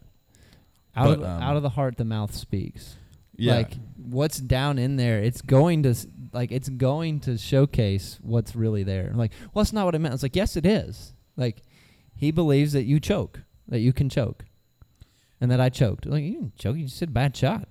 [0.96, 2.96] Out of But, the, um, out of the heart, the mouth speaks.
[3.36, 3.54] yeah.
[3.54, 5.94] Like what's down in there, it's going to
[6.32, 9.12] like it's going to showcase what's really there.
[9.14, 10.14] Like, well, that's not what I meant.
[10.14, 11.12] It's like, yes, it is.
[11.36, 11.62] Like,
[12.14, 13.42] he believes that you choke.
[13.68, 14.44] that you can choke,
[15.40, 16.06] and that I choked.
[16.06, 17.68] Like you didn't choke, you just hit a bad shot.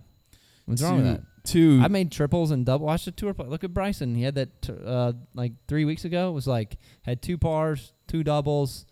[0.65, 1.21] What's wrong with that?
[1.43, 1.79] Two.
[1.81, 2.85] I made triples and double.
[2.87, 3.47] Watch the tour play.
[3.47, 4.15] Look at Bryson.
[4.15, 6.29] He had that t- uh, like three weeks ago.
[6.29, 8.85] It was like had two pars, two doubles,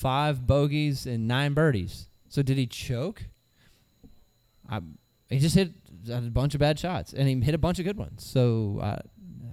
[0.00, 2.08] five bogeys, and nine birdies.
[2.28, 3.24] So did he choke?
[4.68, 4.80] I,
[5.28, 5.72] he just hit
[6.10, 8.24] a bunch of bad shots, and he hit a bunch of good ones.
[8.24, 9.00] So uh,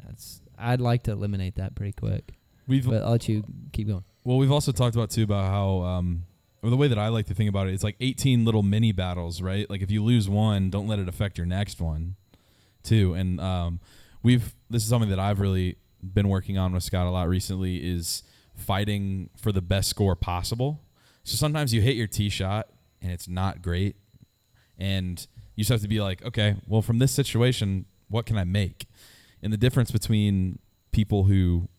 [0.06, 2.34] that's I'd like to eliminate that pretty quick.
[2.68, 4.04] we've But I'll let you keep going.
[4.24, 6.24] Well, we've also talked about too about how um,
[6.64, 8.92] or the way that I like to think about it, it's like 18 little mini
[8.92, 9.70] battles, right?
[9.70, 12.16] Like if you lose one, don't let it affect your next one,
[12.84, 13.14] too.
[13.14, 13.80] And um,
[14.24, 17.78] we've this is something that I've really been working on with Scott a lot recently
[17.78, 18.24] is
[18.58, 20.82] fighting for the best score possible.
[21.24, 22.68] So sometimes you hit your tee shot
[23.02, 23.96] and it's not great,
[24.78, 28.44] and you just have to be like, okay, well, from this situation, what can I
[28.44, 28.88] make?
[29.42, 30.60] And the difference between
[30.92, 31.70] people who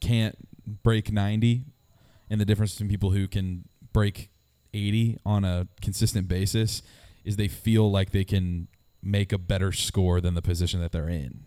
[0.00, 0.36] can't
[0.82, 1.64] break 90
[2.30, 4.30] and the difference between people who can break
[4.74, 6.82] 80 on a consistent basis
[7.24, 8.68] is they feel like they can
[9.02, 11.44] make a better score than the position that they're in.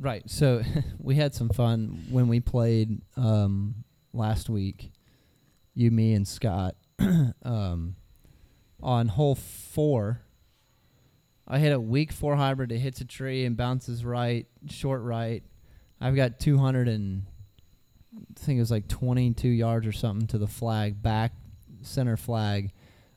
[0.00, 0.28] Right.
[0.30, 0.62] So
[0.98, 4.92] we had some fun when we played um, last week.
[5.74, 6.74] You, me, and Scott
[7.42, 7.96] um,
[8.82, 10.22] on hole four.
[11.46, 12.72] I hit a weak four hybrid.
[12.72, 15.42] It hits a tree and bounces right, short right.
[16.00, 17.24] I've got 200 and
[18.14, 21.32] I think it was like 22 yards or something to the flag, back
[21.82, 22.72] center flag.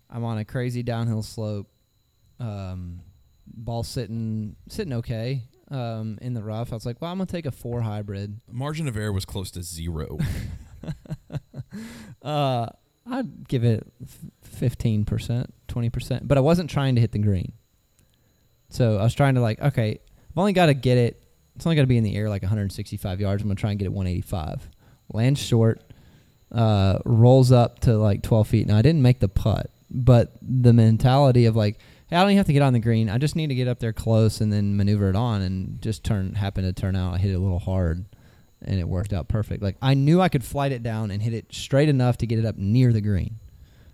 [0.09, 1.67] I'm on a crazy downhill slope.
[2.39, 3.01] Um,
[3.45, 6.71] ball sitting sitting okay um, in the rough.
[6.71, 8.39] I was like, well, I'm gonna take a four hybrid.
[8.51, 10.17] Margin of error was close to zero.
[12.21, 12.67] Uh,
[13.09, 13.87] I'd give it
[14.41, 17.53] fifteen percent, twenty percent, but I wasn't trying to hit the green.
[18.69, 21.23] So I was trying to like, okay, I've only got to get it.
[21.55, 23.41] It's only got to be in the air like 165 yards.
[23.41, 24.69] I'm gonna try and get it 185.
[25.13, 25.81] Lands short,
[26.51, 28.67] uh, rolls up to like 12 feet.
[28.67, 31.79] Now I didn't make the putt, but the mentality of like,
[32.11, 33.09] I don't even have to get on the green.
[33.09, 36.03] I just need to get up there close and then maneuver it on, and just
[36.03, 37.13] turn happen to turn out.
[37.13, 38.05] I hit it a little hard,
[38.61, 39.63] and it worked out perfect.
[39.63, 42.37] Like I knew I could flight it down and hit it straight enough to get
[42.39, 43.35] it up near the green.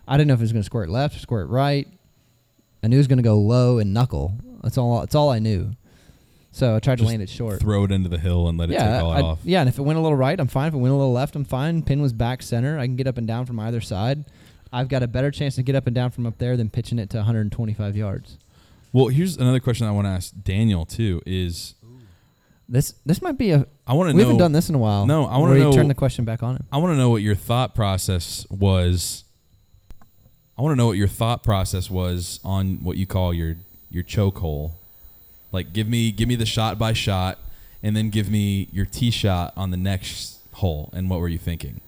[0.07, 1.87] I didn't know if it was going to squirt left, squirt right.
[2.83, 4.33] I knew it was going to go low and knuckle.
[4.63, 4.99] That's all.
[5.01, 5.71] That's all I knew.
[6.51, 7.59] So I tried to land it short.
[7.59, 9.39] Throw it into the hill and let it yeah, take all I- off.
[9.43, 10.69] yeah, and if it went a little right, I'm fine.
[10.69, 11.83] If it went a little left, I'm fine.
[11.83, 12.79] Pin was back center.
[12.79, 14.25] I can get up and down from either side.
[14.71, 16.99] I've got a better chance to get up and down from up there than pitching
[16.99, 18.37] it to 125 yards.
[18.93, 21.21] Well, here's another question I want to ask Daniel too.
[21.25, 21.75] Is
[22.69, 23.65] This this might be a.
[23.85, 24.27] I want to We know.
[24.27, 25.05] haven't done this in a while.
[25.05, 26.65] No, I wanna where know- turn the question back on him.
[26.71, 29.23] I want to know what your thought process was.
[30.57, 33.55] I want to know what your thought process was on what you call your
[33.89, 34.73] your choke hole.
[35.51, 37.37] Like, give me give me the shot by shot,
[37.83, 40.89] and then give me your tee shot on the next hole.
[40.93, 41.79] And what were you thinking?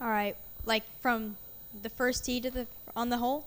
[0.00, 0.36] All right,
[0.66, 1.36] like from
[1.82, 3.46] the first tee to the on the hole.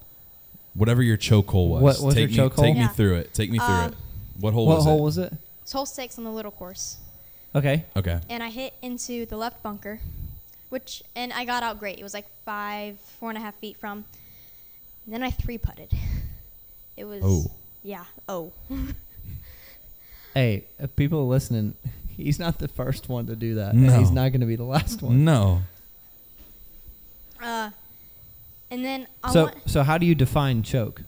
[0.74, 1.82] Whatever your choke hole was.
[1.82, 2.66] What was take your me, choke hole?
[2.66, 2.88] Take me Yeah.
[2.90, 3.34] through it.
[3.34, 3.98] Take me through Um, it.
[4.40, 5.02] What hole what was hole it?
[5.02, 5.34] was it?
[5.64, 6.98] It's hole six on the little course,
[7.56, 7.84] Okay.
[7.96, 8.20] okay.
[8.30, 10.00] and I hit into the left bunker,
[10.70, 11.98] which and I got out great.
[12.00, 14.06] It was like five, four and a half feet from.
[15.06, 15.90] And then I three putted.
[16.96, 17.22] It was.
[17.24, 17.52] Oh.
[17.84, 18.06] Yeah.
[18.30, 18.52] Oh.
[20.34, 21.74] Hey, if people are listening,
[22.16, 23.74] he's not the first one to do that.
[23.74, 23.92] No.
[23.92, 25.26] And he's not going to be the last one.
[25.26, 25.64] No.
[27.42, 27.72] Uh,
[28.72, 31.02] and then I so, want, so how do you define choke?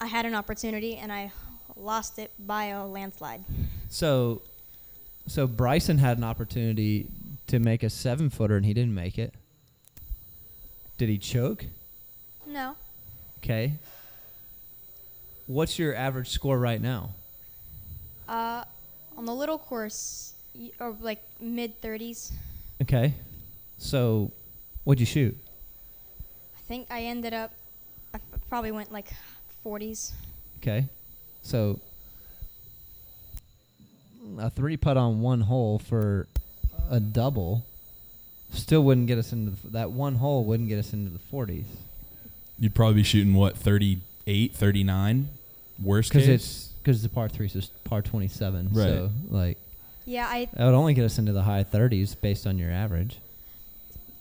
[0.00, 1.32] I had an opportunity and I
[1.76, 3.42] lost it by a landslide.
[3.88, 4.42] So,
[5.26, 7.06] so Bryson had an opportunity
[7.46, 9.32] to make a seven footer and he didn't make it.
[10.98, 11.64] Did he choke?
[12.46, 12.76] No.
[13.38, 13.72] Okay.
[15.46, 17.10] What's your average score right now?
[18.28, 18.64] Uh,
[19.16, 22.32] on the little course, y- or like mid 30s.
[22.82, 23.14] Okay.
[23.78, 24.30] So,
[24.84, 25.36] what'd you shoot?
[26.64, 27.52] I think I ended up.
[28.14, 29.08] I f- probably went like
[29.64, 30.12] 40s.
[30.62, 30.86] Okay.
[31.42, 31.78] So,
[34.38, 36.26] a three putt on one hole for
[36.90, 37.62] a double
[38.52, 41.64] still wouldn't get us into the, that one hole wouldn't get us into the 40s
[42.58, 45.28] You'd probably be shooting what 38, 39?
[45.82, 46.34] Worst because case.
[46.34, 48.84] it's because the par three is par 27 Right.
[48.84, 49.58] so like
[50.06, 53.18] Yeah, I that would only get us into the high 30s based on your average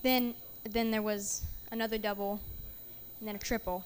[0.01, 0.33] then
[0.69, 2.39] then there was another double,
[3.19, 3.83] and then a triple.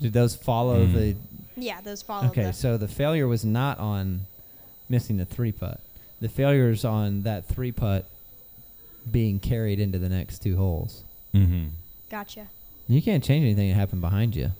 [0.00, 0.94] did those follow Mm.
[0.94, 1.16] the
[1.56, 2.30] Yeah, those followed.
[2.30, 4.22] okay the, so the failure was not on
[4.88, 5.80] missing the three putt
[6.20, 8.06] the failure is on that three putt
[9.10, 11.02] being carried into the next two holes
[11.34, 11.66] mm-hmm.
[12.10, 12.46] Gotcha.
[12.88, 14.50] You can't change anything that happened behind you.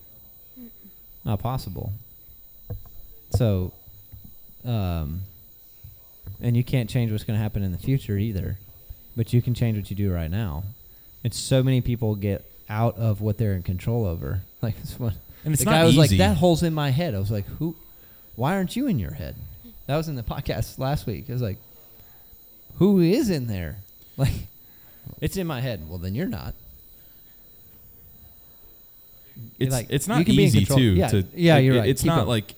[1.24, 1.92] Not possible.
[3.30, 3.72] So,
[4.64, 5.22] um,
[6.40, 8.56] and you can't change what's going to happen in the future either.
[9.16, 10.62] But you can change what you do right now.
[11.24, 14.40] And so many people get out of what they're in control over.
[14.62, 16.00] Like this one, And it's the not guy was easy.
[16.00, 17.74] like, "That hole's in my head." I was like, "Who?
[18.36, 19.36] Why aren't you in your head?"
[19.86, 21.24] That was in the podcast last week.
[21.30, 21.56] I was like,
[22.76, 23.76] "Who is in there?"
[24.18, 24.34] Like,
[25.22, 25.88] it's in my head.
[25.88, 26.52] Well, then you're not.
[29.58, 30.78] it's like, it's not can be in easy control.
[30.78, 30.92] too.
[30.92, 31.88] Yeah, to, yeah, like, you're it- right.
[31.88, 32.28] It's Keep not going.
[32.28, 32.54] like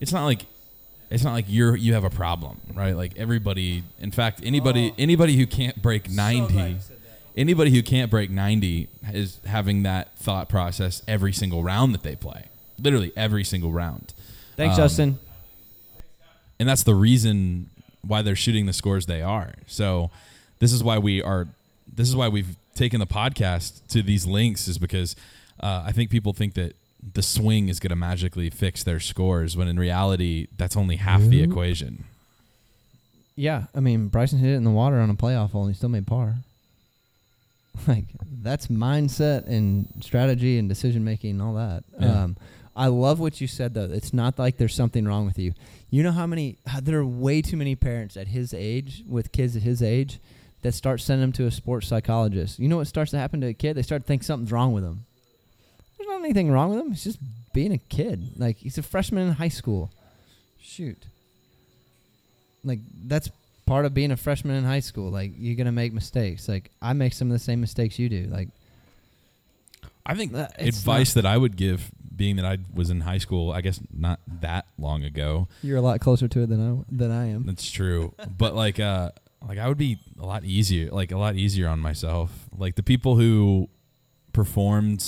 [0.00, 0.42] it's not like
[1.10, 2.94] it's not like you're you have a problem, right?
[2.94, 3.82] Like everybody.
[4.00, 4.94] In fact, anybody oh.
[4.98, 6.76] anybody who can't break ninety,
[7.38, 12.16] anybody who can't break ninety is having that thought process every single round that they
[12.16, 12.44] play.
[12.78, 14.12] Literally every single round.
[14.56, 15.18] Thanks, Um, Justin.
[16.60, 17.70] and that's the reason
[18.02, 19.54] why they're shooting the scores they are.
[19.66, 20.10] So
[20.58, 21.46] this is why we are.
[21.94, 25.16] This is why we've taken the podcast to these links is because
[25.60, 26.74] uh, I think people think that
[27.14, 31.20] the swing is going to magically fix their scores when in reality that's only half
[31.22, 31.50] the Mm-hmm.
[31.50, 32.04] equation.
[33.36, 35.76] Yeah, I mean Bryson hit it in the water on a playoff hole and he
[35.76, 36.34] still made par.
[37.88, 38.04] Like
[38.42, 41.84] that's mindset and strategy and decision making and all that.
[41.98, 42.24] Yeah.
[42.24, 42.36] Um,
[42.76, 43.88] I love what you said though.
[43.90, 45.52] It's not like there's something wrong with you.
[45.90, 49.32] You know how many how- there are way too many parents at his age with
[49.32, 50.20] kids at his age
[50.62, 52.58] that start sending them to a sports psychologist.
[52.58, 53.74] You know what starts to happen to a kid?
[53.74, 55.04] They start to think something's wrong with them.
[55.96, 56.90] There's not anything wrong with him.
[56.90, 57.18] He's just
[57.52, 58.32] being a kid.
[58.38, 59.90] Like he's a freshman in high school.
[60.60, 61.06] Shoot
[62.64, 63.30] like that's
[63.68, 65.10] part of being a freshman in high school.
[65.10, 66.48] Like you're gonna make mistakes.
[66.48, 68.26] Like I make some of the same mistakes you do.
[68.30, 68.48] Like
[70.06, 73.52] I think Uh, advice that I would give, being that I was in high school,
[73.52, 75.48] I guess not that long ago.
[75.62, 77.44] you're a lot closer to it than I than I am.
[77.46, 78.14] That's true.
[78.38, 79.10] but like uh
[79.46, 82.48] like I would be a lot easier like a lot easier on myself.
[82.56, 83.68] Like the people who
[84.32, 85.04] performed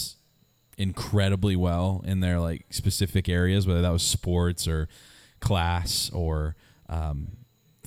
[0.78, 4.88] incredibly well in their like specific areas, whether that was sports or
[5.40, 6.54] class or
[6.88, 7.28] um,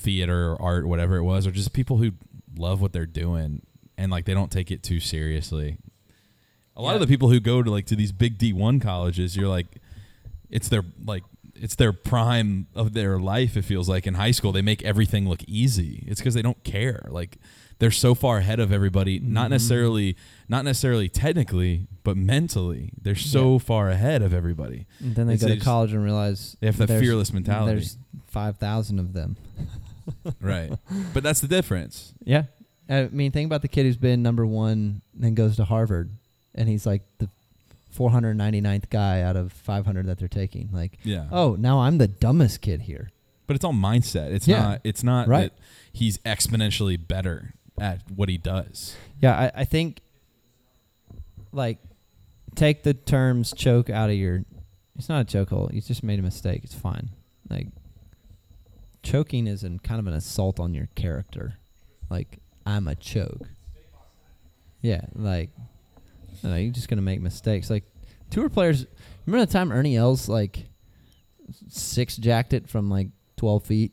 [0.04, 2.12] theater or art, whatever it was, or just people who
[2.58, 3.62] love what they're doing
[3.98, 5.78] and like they don't take it too seriously.
[6.76, 9.36] A lot of the people who go to like to these big D one colleges,
[9.38, 9.68] you're like,
[10.50, 11.24] it's their like
[11.56, 13.56] it's their prime of their life.
[13.56, 16.04] It feels like in high school they make everything look easy.
[16.08, 17.06] It's because they don't care.
[17.10, 17.38] Like
[17.80, 19.20] they're so far ahead of everybody.
[19.20, 19.52] Not Mhm.
[19.52, 20.16] necessarily,
[20.50, 23.58] not necessarily technically, but mentally, they're so Yeah.
[23.60, 24.86] far ahead of everybody.
[25.00, 27.98] And then they It's- go to college and realize They have that fearless mentality, There's
[28.28, 29.38] five thousand of them.
[30.42, 30.72] right?
[31.14, 32.14] But that's the difference.
[32.24, 32.44] Yeah,
[32.90, 36.10] I mean, think about the kid who's been number one and goes to Harvard,
[36.56, 37.30] and he's like the
[37.98, 40.70] 499th guy out of 500 that they're taking.
[40.72, 41.28] Like, Yeah.
[41.32, 43.12] oh, now I'm the dumbest kid here.
[43.46, 44.32] But it's all mindset.
[44.32, 44.62] It's Yeah.
[44.62, 44.82] not.
[44.84, 45.52] It's not Right.
[45.54, 45.60] that
[45.92, 48.96] he's exponentially better at what he does.
[49.22, 50.00] Yeah, I, I think
[51.52, 51.78] like
[52.56, 54.44] take the terms choke out of your.
[54.98, 55.74] It's not a chokehold.
[55.74, 56.62] You just made a mistake.
[56.64, 57.10] It's fine.
[57.50, 57.68] Like
[59.04, 61.56] choking is an, kind of an assault on your character.
[62.10, 63.48] Like I'm a choke.
[64.82, 65.50] Yeah, like
[66.42, 67.70] you know, you're just gonna make mistakes.
[67.70, 67.84] Like
[68.30, 68.86] tour players.
[69.26, 70.66] Remember the time Ernie Els like
[71.70, 73.92] six jacked it from like 12 feet?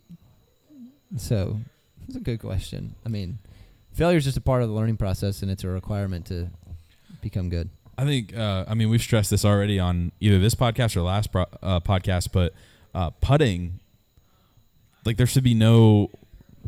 [1.16, 1.58] So
[2.06, 2.94] it's a good question.
[3.04, 3.38] I mean,
[3.92, 6.48] failure is just a part of the learning process, and it's a requirement to
[7.20, 7.68] become good.
[7.98, 8.36] I think.
[8.36, 11.80] Uh, I mean, we've stressed this already on either this podcast or last pro- uh,
[11.80, 12.54] podcast, but
[12.94, 13.79] uh, putting.
[15.04, 16.10] Like there should be no.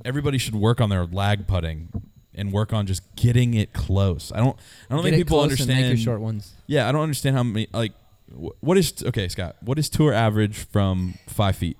[0.05, 1.89] Everybody should work on their lag putting,
[2.35, 4.33] and work on just getting it close.
[4.35, 4.57] I don't.
[4.91, 5.99] I don't Get think people understand.
[5.99, 6.55] Short ones.
[6.67, 7.69] Yeah, I don't understand how many.
[7.73, 7.93] Like,
[8.31, 9.57] wh- what is okay, Scott?
[9.61, 11.77] What is tour average from five feet?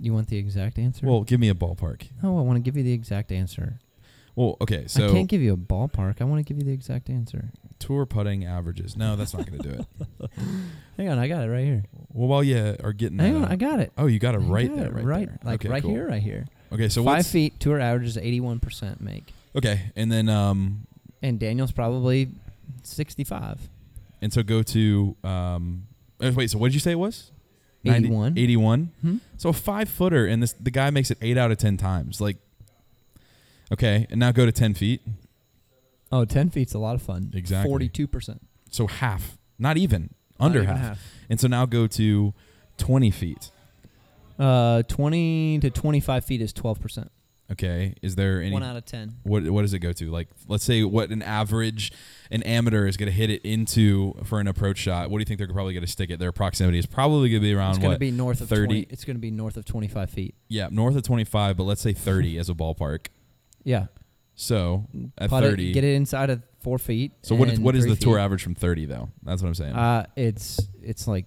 [0.00, 1.06] You want the exact answer?
[1.06, 2.08] Well, give me a ballpark.
[2.22, 3.80] no, I want to give you the exact answer.
[4.38, 6.20] Well, okay, so I can't give you a ballpark.
[6.20, 7.50] I want to give you the exact answer.
[7.80, 8.96] tour putting averages.
[8.96, 9.74] No, that's not going to do
[10.20, 10.30] it.
[10.96, 11.82] Hang on, I got it right here.
[12.12, 13.92] Well, while you are getting Hang that, on, I got it.
[13.98, 15.38] oh, you got it right got there, it right, right, there.
[15.42, 15.90] like Okay, right cool.
[15.90, 16.46] here, right here.
[16.72, 20.86] Okay, so Five feet tour average is eighty-one percent make, okay, and then um,
[21.20, 22.28] and Daniel's probably
[22.84, 23.58] sixty-five.
[24.22, 25.86] and so go to um,
[26.22, 26.50] uh, wait.
[26.50, 27.32] So what did you say it was?
[27.84, 28.36] 81.
[28.36, 28.90] 81.
[29.00, 29.16] Hmm?
[29.38, 32.20] So a five footer, and this the guy makes it eight out of ten times.
[32.20, 32.36] Like,
[33.72, 35.02] okay, and now go to ten feet.
[36.10, 37.30] Oh, 10 feet's a lot of fun.
[37.34, 37.68] Exactly.
[37.70, 38.40] Forty-two percent.
[38.70, 40.98] So half, not even under half.
[41.28, 42.32] And so now go to
[42.78, 43.50] twenty feet.
[44.38, 47.10] Uh, twenty to twenty-five feet is twelve percent.
[47.50, 48.52] Okay, is there any?
[48.52, 49.16] One out of ten.
[49.22, 50.10] What what does it go to?
[50.10, 51.92] Like, let's say what an average,
[52.30, 55.10] an amateur is going to hit it into for an approach shot.
[55.10, 56.18] What do you think they're probably going to stick it?
[56.18, 58.00] Their proximity is probably going to be around It's going to what?
[58.00, 58.66] be north of 30?
[58.66, 58.80] 20.
[58.90, 60.34] It's going to be north of twenty-five feet.
[60.48, 63.06] yeah, north of twenty five, but let's say thirty as a ballpark.
[63.68, 63.86] Yeah.
[64.34, 64.86] So
[65.18, 67.12] at Putt it- thirty, get it inside of four feet.
[67.22, 68.22] so what is and what is three the tour feet.
[68.22, 69.10] average from thirty though?
[69.22, 69.74] That's what I'm saying.
[69.74, 71.26] Uh, it's it's like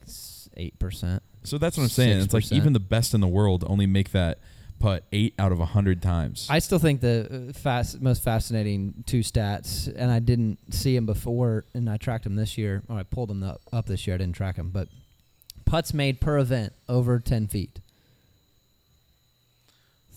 [0.58, 1.22] eight percent.
[1.44, 2.20] so that's what I'm saying.
[2.20, 2.54] It's like 6%.
[2.54, 4.40] even the best in the world only make that
[4.80, 6.48] putt eight out of a hundred times.
[6.50, 11.06] I still think the uh, fast, most fascinating two stats, and I didn't see them
[11.06, 12.82] before, and I tracked them this year.
[12.90, 14.16] Or I pulled them up, up this year.
[14.16, 14.88] I didn't track them, but
[15.66, 17.80] putts made per event over 10 feet.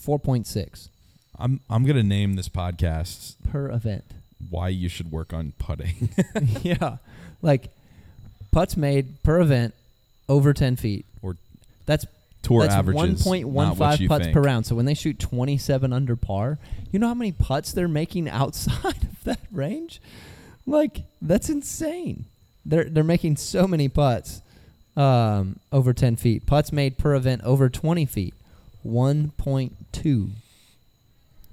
[0.02, 0.88] 4.6
[1.38, 4.04] I'm I'm gonna name this podcast per event.
[4.50, 6.10] why you should work on putting.
[6.62, 6.98] yeah.
[7.42, 7.70] Like
[8.52, 9.74] putts made per event
[10.28, 11.04] over 10 feet.
[11.22, 11.36] Or
[11.86, 12.06] that's
[12.42, 14.34] Tour that's averages, 1.15 putts think.
[14.34, 14.66] per round.
[14.66, 16.58] So when they shoot 27 under par,
[16.92, 20.00] you know how many putts they're making outside of that range?
[20.66, 22.26] Like that's insane.
[22.66, 24.40] They're they're making so many putts
[24.96, 26.46] um, over 10 feet.
[26.46, 28.34] Putts made per event over 20 feet,
[28.86, 30.30] 1.2.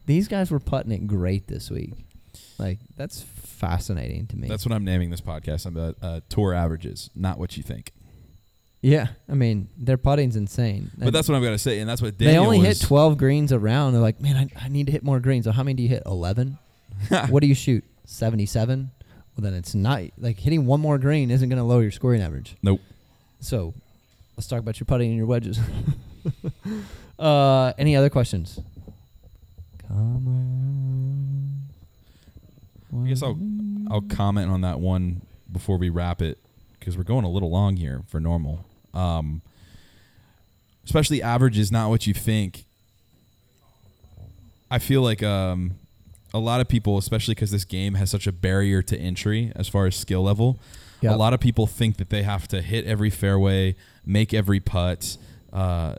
[0.06, 1.94] These guys were putting it great this week.
[2.58, 4.48] Like that's fascinating to me.
[4.48, 5.66] That's what I'm naming this podcast.
[5.66, 7.92] I'm uh, uh, tour averages, not what you think.
[8.82, 10.92] yeah, I mean their putting's insane.
[10.98, 13.94] But that's what I'm gonna say, and that's what they only hit 12 greens around.
[13.94, 15.46] They're like, man, I, I need to hit more greens.
[15.46, 16.04] So how many do you hit?
[16.06, 16.58] 11.
[17.30, 17.84] what do you shoot?
[18.06, 18.92] 77.
[19.36, 22.22] Well, then it's not like hitting one more green isn't going to lower your scoring
[22.22, 22.58] average.
[22.62, 22.82] Nope.
[23.40, 23.74] So
[24.36, 25.60] let's talk about your putting and your wedges.
[27.20, 28.60] uh, any other questions?
[29.92, 31.68] Come
[32.94, 33.06] on.
[33.06, 33.38] I guess I'll
[33.90, 35.22] I'll comment on that one
[35.52, 36.38] before we wrap it
[36.80, 38.66] because we're going a little long here for normal.
[38.94, 39.42] Um,
[40.86, 42.66] especially average is not what you think.
[44.70, 45.74] I feel like um,
[46.34, 49.68] a lot of people, especially because this game has such a barrier to entry as
[49.68, 50.60] far as skill level,
[51.02, 51.14] Yep.
[51.14, 53.76] a lot of people think that they have to hit every fairway,
[54.06, 55.18] make every putt,
[55.52, 55.96] uh,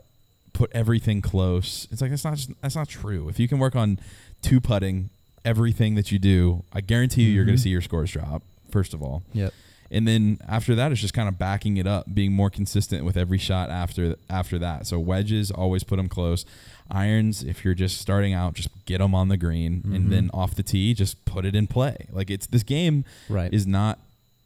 [0.53, 1.87] put everything close.
[1.91, 3.27] It's like that's not just, that's not true.
[3.29, 3.99] If you can work on
[4.41, 5.09] two putting
[5.43, 8.43] everything that you do, I guarantee you you're going to see your scores drop.
[8.71, 9.53] First of all, Yep.
[9.91, 13.17] and then after that, it's just kind of backing it up, being more consistent with
[13.17, 14.87] every shot after after that.
[14.87, 16.43] So wedges, always put them close.
[16.89, 19.95] Irons, if you're just starting out, just get them on the green, Mhm.
[19.95, 22.07] and then off the tee, just put it in play.
[22.11, 23.53] Like it's this game Right.
[23.53, 23.99] is not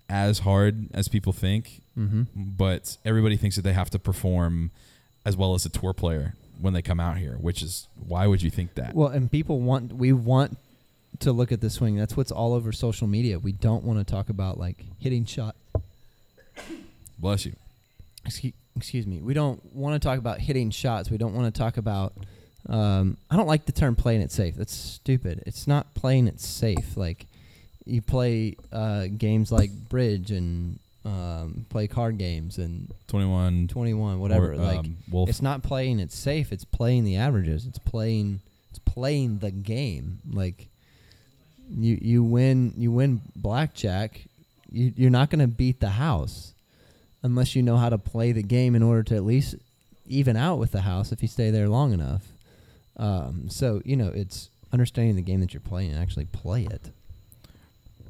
[0.09, 2.23] as hard as people think, mm-hmm.
[2.35, 4.71] but everybody thinks that they have to perform
[5.27, 7.33] as well as a tour player when they come out here.
[7.33, 8.95] Which is why would you think that?
[8.95, 10.57] Well, and people want we want
[11.19, 11.97] to look at the swing.
[11.97, 13.37] That's what's all over social media.
[13.37, 15.55] We don't want to talk about like hitting shot.
[17.19, 17.53] Bless you.
[18.25, 19.19] Excuse, excuse me.
[19.19, 21.11] We don't want to talk about hitting shots.
[21.11, 22.13] We don't want to talk about.
[22.69, 24.55] Um, I don't like the term playing it safe.
[24.55, 25.43] That's stupid.
[25.45, 26.95] It's not playing it safe.
[26.95, 27.25] Like
[27.85, 33.93] you play uh, games like bridge and um, play card games and Twenty one, twenty
[33.93, 34.55] one, whatever.
[34.57, 34.97] like um,
[35.27, 36.51] it's not playing it safe.
[36.51, 37.65] It's playing the averages.
[37.65, 38.41] It's playing.
[38.69, 40.19] It's playing the game.
[40.29, 40.67] Like
[41.69, 42.73] you, you win.
[42.75, 44.21] You win blackjack.
[44.69, 46.53] You, you're not going to beat the house
[47.23, 49.55] unless you know how to play the game in order to at least
[50.07, 52.23] even out with the house if you stay there long enough.
[52.97, 56.91] Um, so you know it's understanding the game that you're playing and actually play it.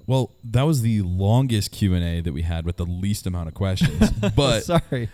[0.08, 3.50] Well, that was the longest Q and A that we had with the least amount
[3.50, 4.10] of questions.
[4.36, 5.10] But sorry,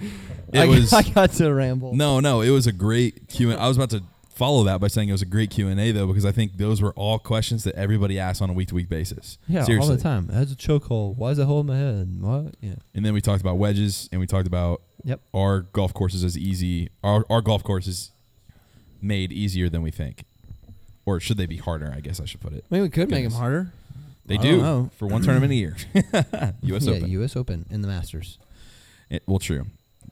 [0.53, 1.93] it I, was I got to ramble.
[1.95, 3.51] no, no, it was a great Q.
[3.51, 4.03] and I was about to
[4.35, 6.57] follow that by saying it was a great Q and A though, because I think
[6.57, 9.37] those were all questions that everybody asks on a week to week basis.
[9.47, 9.89] yeah, Seriously.
[9.91, 10.27] all the time.
[10.29, 11.17] That's a chokehold.
[11.17, 12.21] Why is it holding my head?
[12.21, 12.55] What?
[12.61, 12.75] Yeah.
[12.95, 15.19] And then we talked about wedges, and we talked about Yep.
[15.35, 16.89] our golf courses as easy.
[17.03, 18.11] Our our golf course is
[19.01, 20.23] made easier than we think,
[21.05, 21.91] or should they be harder?
[21.95, 22.63] I guess I should put it.
[22.71, 23.73] I mean, we could make them harder.
[24.25, 25.75] They I do for one tournament a year.
[25.93, 26.13] U.S.
[26.23, 26.53] Open.
[26.63, 27.09] Yeah, Open.
[27.11, 27.35] U.S.
[27.35, 28.37] Open in the Masters.
[29.09, 29.65] It- well, true.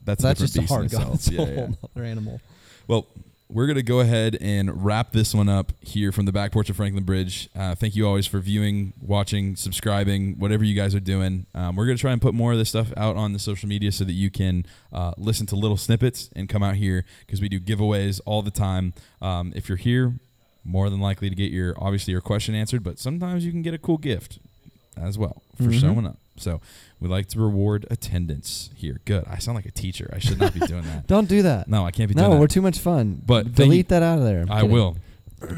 [0.04, 1.14] That's, That's a just a different beast in hard golf.
[1.14, 1.48] itself.
[1.48, 1.66] It's a Yeah, yeah.
[1.80, 2.40] whole other animal.
[2.88, 3.06] Well,
[3.48, 6.70] we're going to go ahead and wrap this one up here from the back porch
[6.70, 7.48] of Franklin Bridge.
[7.54, 11.46] Uh, thank you always for viewing, watching, subscribing, whatever you guys are doing.
[11.54, 13.68] Um, we're going to try and put more of this stuff out on the social
[13.68, 17.40] media so that you can uh, listen to little snippets and come out here because
[17.42, 18.94] we do giveaways all the time.
[19.20, 20.14] Um, if you're here,
[20.64, 23.74] more than likely to get your obviously your question answered, but sometimes you can get
[23.74, 24.38] a cool gift
[24.96, 25.80] as well for Mhm.
[25.80, 26.18] showing up.
[26.36, 26.60] So
[27.00, 29.00] we like to reward attendance here.
[29.04, 29.24] Good.
[29.28, 30.10] I sound like a teacher.
[30.14, 31.06] I should not be doing that.
[31.06, 31.68] Don't do that.
[31.68, 32.40] No, I can't be doing No, that.
[32.40, 33.20] we're too much fun.
[33.24, 34.42] But delete that out of there.
[34.42, 34.70] I'm I kidding.
[34.70, 34.96] will.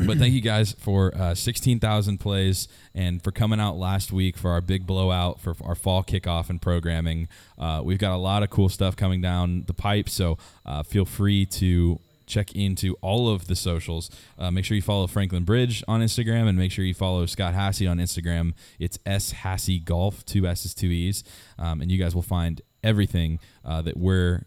[0.07, 4.51] but thank you guys for uh, 16,000 plays and for coming out last week for
[4.51, 7.29] our big blowout for our fall kickoff and programming.
[7.59, 11.05] Uh, we've got a lot of cool stuff coming down the pipe, so uh, feel
[11.05, 14.11] free to check into all of the socials.
[14.39, 17.55] Uh, make sure you follow Franklin Bridge on Instagram and make sure you follow Scott
[17.55, 18.55] Hassey on Instagram.
[18.79, 21.25] It's S Hassey Golf, two S's, two E's.
[21.59, 24.45] Um, and you guys will find everything uh, that we're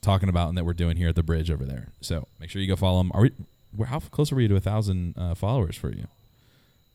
[0.00, 1.88] talking about and that we're doing here at the bridge over there.
[2.00, 3.12] So make sure you go follow them.
[3.14, 3.32] Are we?
[3.84, 6.06] How close are we to a thousand uh, followers for you?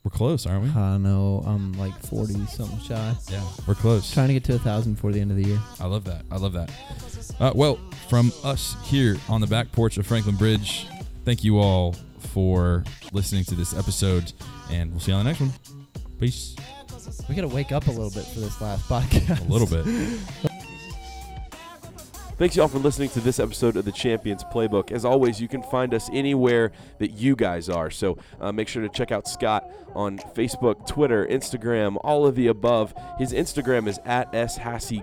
[0.06, 0.70] We're close, aren't we?
[0.70, 1.44] I know.
[1.48, 3.16] I'm like 40 something shy.
[3.32, 4.14] Yeah, we're close.
[4.14, 5.60] Trying to get to a thousand before the end of the year.
[5.80, 6.22] I love that.
[6.30, 6.70] I love that.
[7.40, 10.86] Uh, well, from us here on the back porch of Franklin Bridge,
[11.24, 12.84] thank you all for
[13.14, 14.32] listening to this episode,
[14.70, 15.52] and we'll see you on the next one.
[16.20, 16.56] Peace.
[17.28, 19.50] We gotta wake up a little bit for this last podcast.
[19.50, 20.22] A little bit.
[22.38, 24.92] Thanks, y'all, for listening to this episode of the Champions Playbook.
[24.92, 27.90] As always, you can find us anywhere that you guys are.
[27.90, 32.48] So uh, make sure to check out Scott on Facebook, Twitter, Instagram, all of the
[32.48, 32.94] above.
[33.18, 34.34] His Instagram is at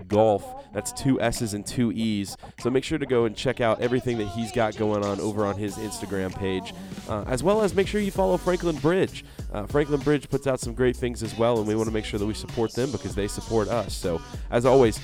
[0.07, 0.71] Golf.
[0.73, 2.37] That's two S's and two E's.
[2.59, 5.43] So make sure to go and check out everything that he's got going on over
[5.43, 6.71] on his Instagram page,
[7.09, 9.25] uh, as well as make sure you follow Franklin Bridge.
[9.51, 12.05] Uh, Franklin Bridge puts out some great things as well, and we want to make
[12.05, 13.95] sure that we support them because they support us.
[13.95, 14.21] So,
[14.51, 14.99] as always,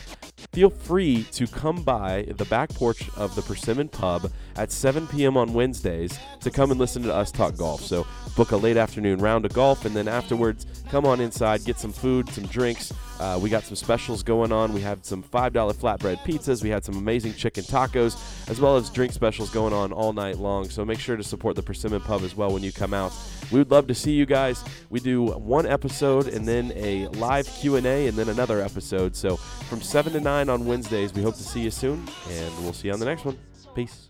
[0.53, 1.83] feel free to come
[2.23, 5.37] the back porch of the Persimmon Pub at 7 p.m.
[5.37, 7.81] on Wednesdays to come and listen to us talk golf.
[7.81, 8.05] So,
[8.35, 11.91] book a late afternoon round of golf, and then afterwards, come on inside, get some
[11.91, 12.93] food, some drinks.
[13.19, 14.73] Uh, we got some specials going on.
[14.73, 16.63] We have some $5 flatbread pizzas.
[16.63, 20.37] We had some amazing chicken tacos, as well as drink specials going on all night
[20.37, 20.69] long.
[20.69, 23.11] So make sure to support the Persimmon Pub as well when you come out.
[23.51, 24.63] We would love to see you guys.
[24.89, 29.15] We do one episode and then a live Q&A and then another episode.
[29.15, 32.73] So from 7 to 9 on Wednesdays, we hope to see you soon, and we'll
[32.73, 33.37] see you on the next one.
[33.75, 34.08] Peace.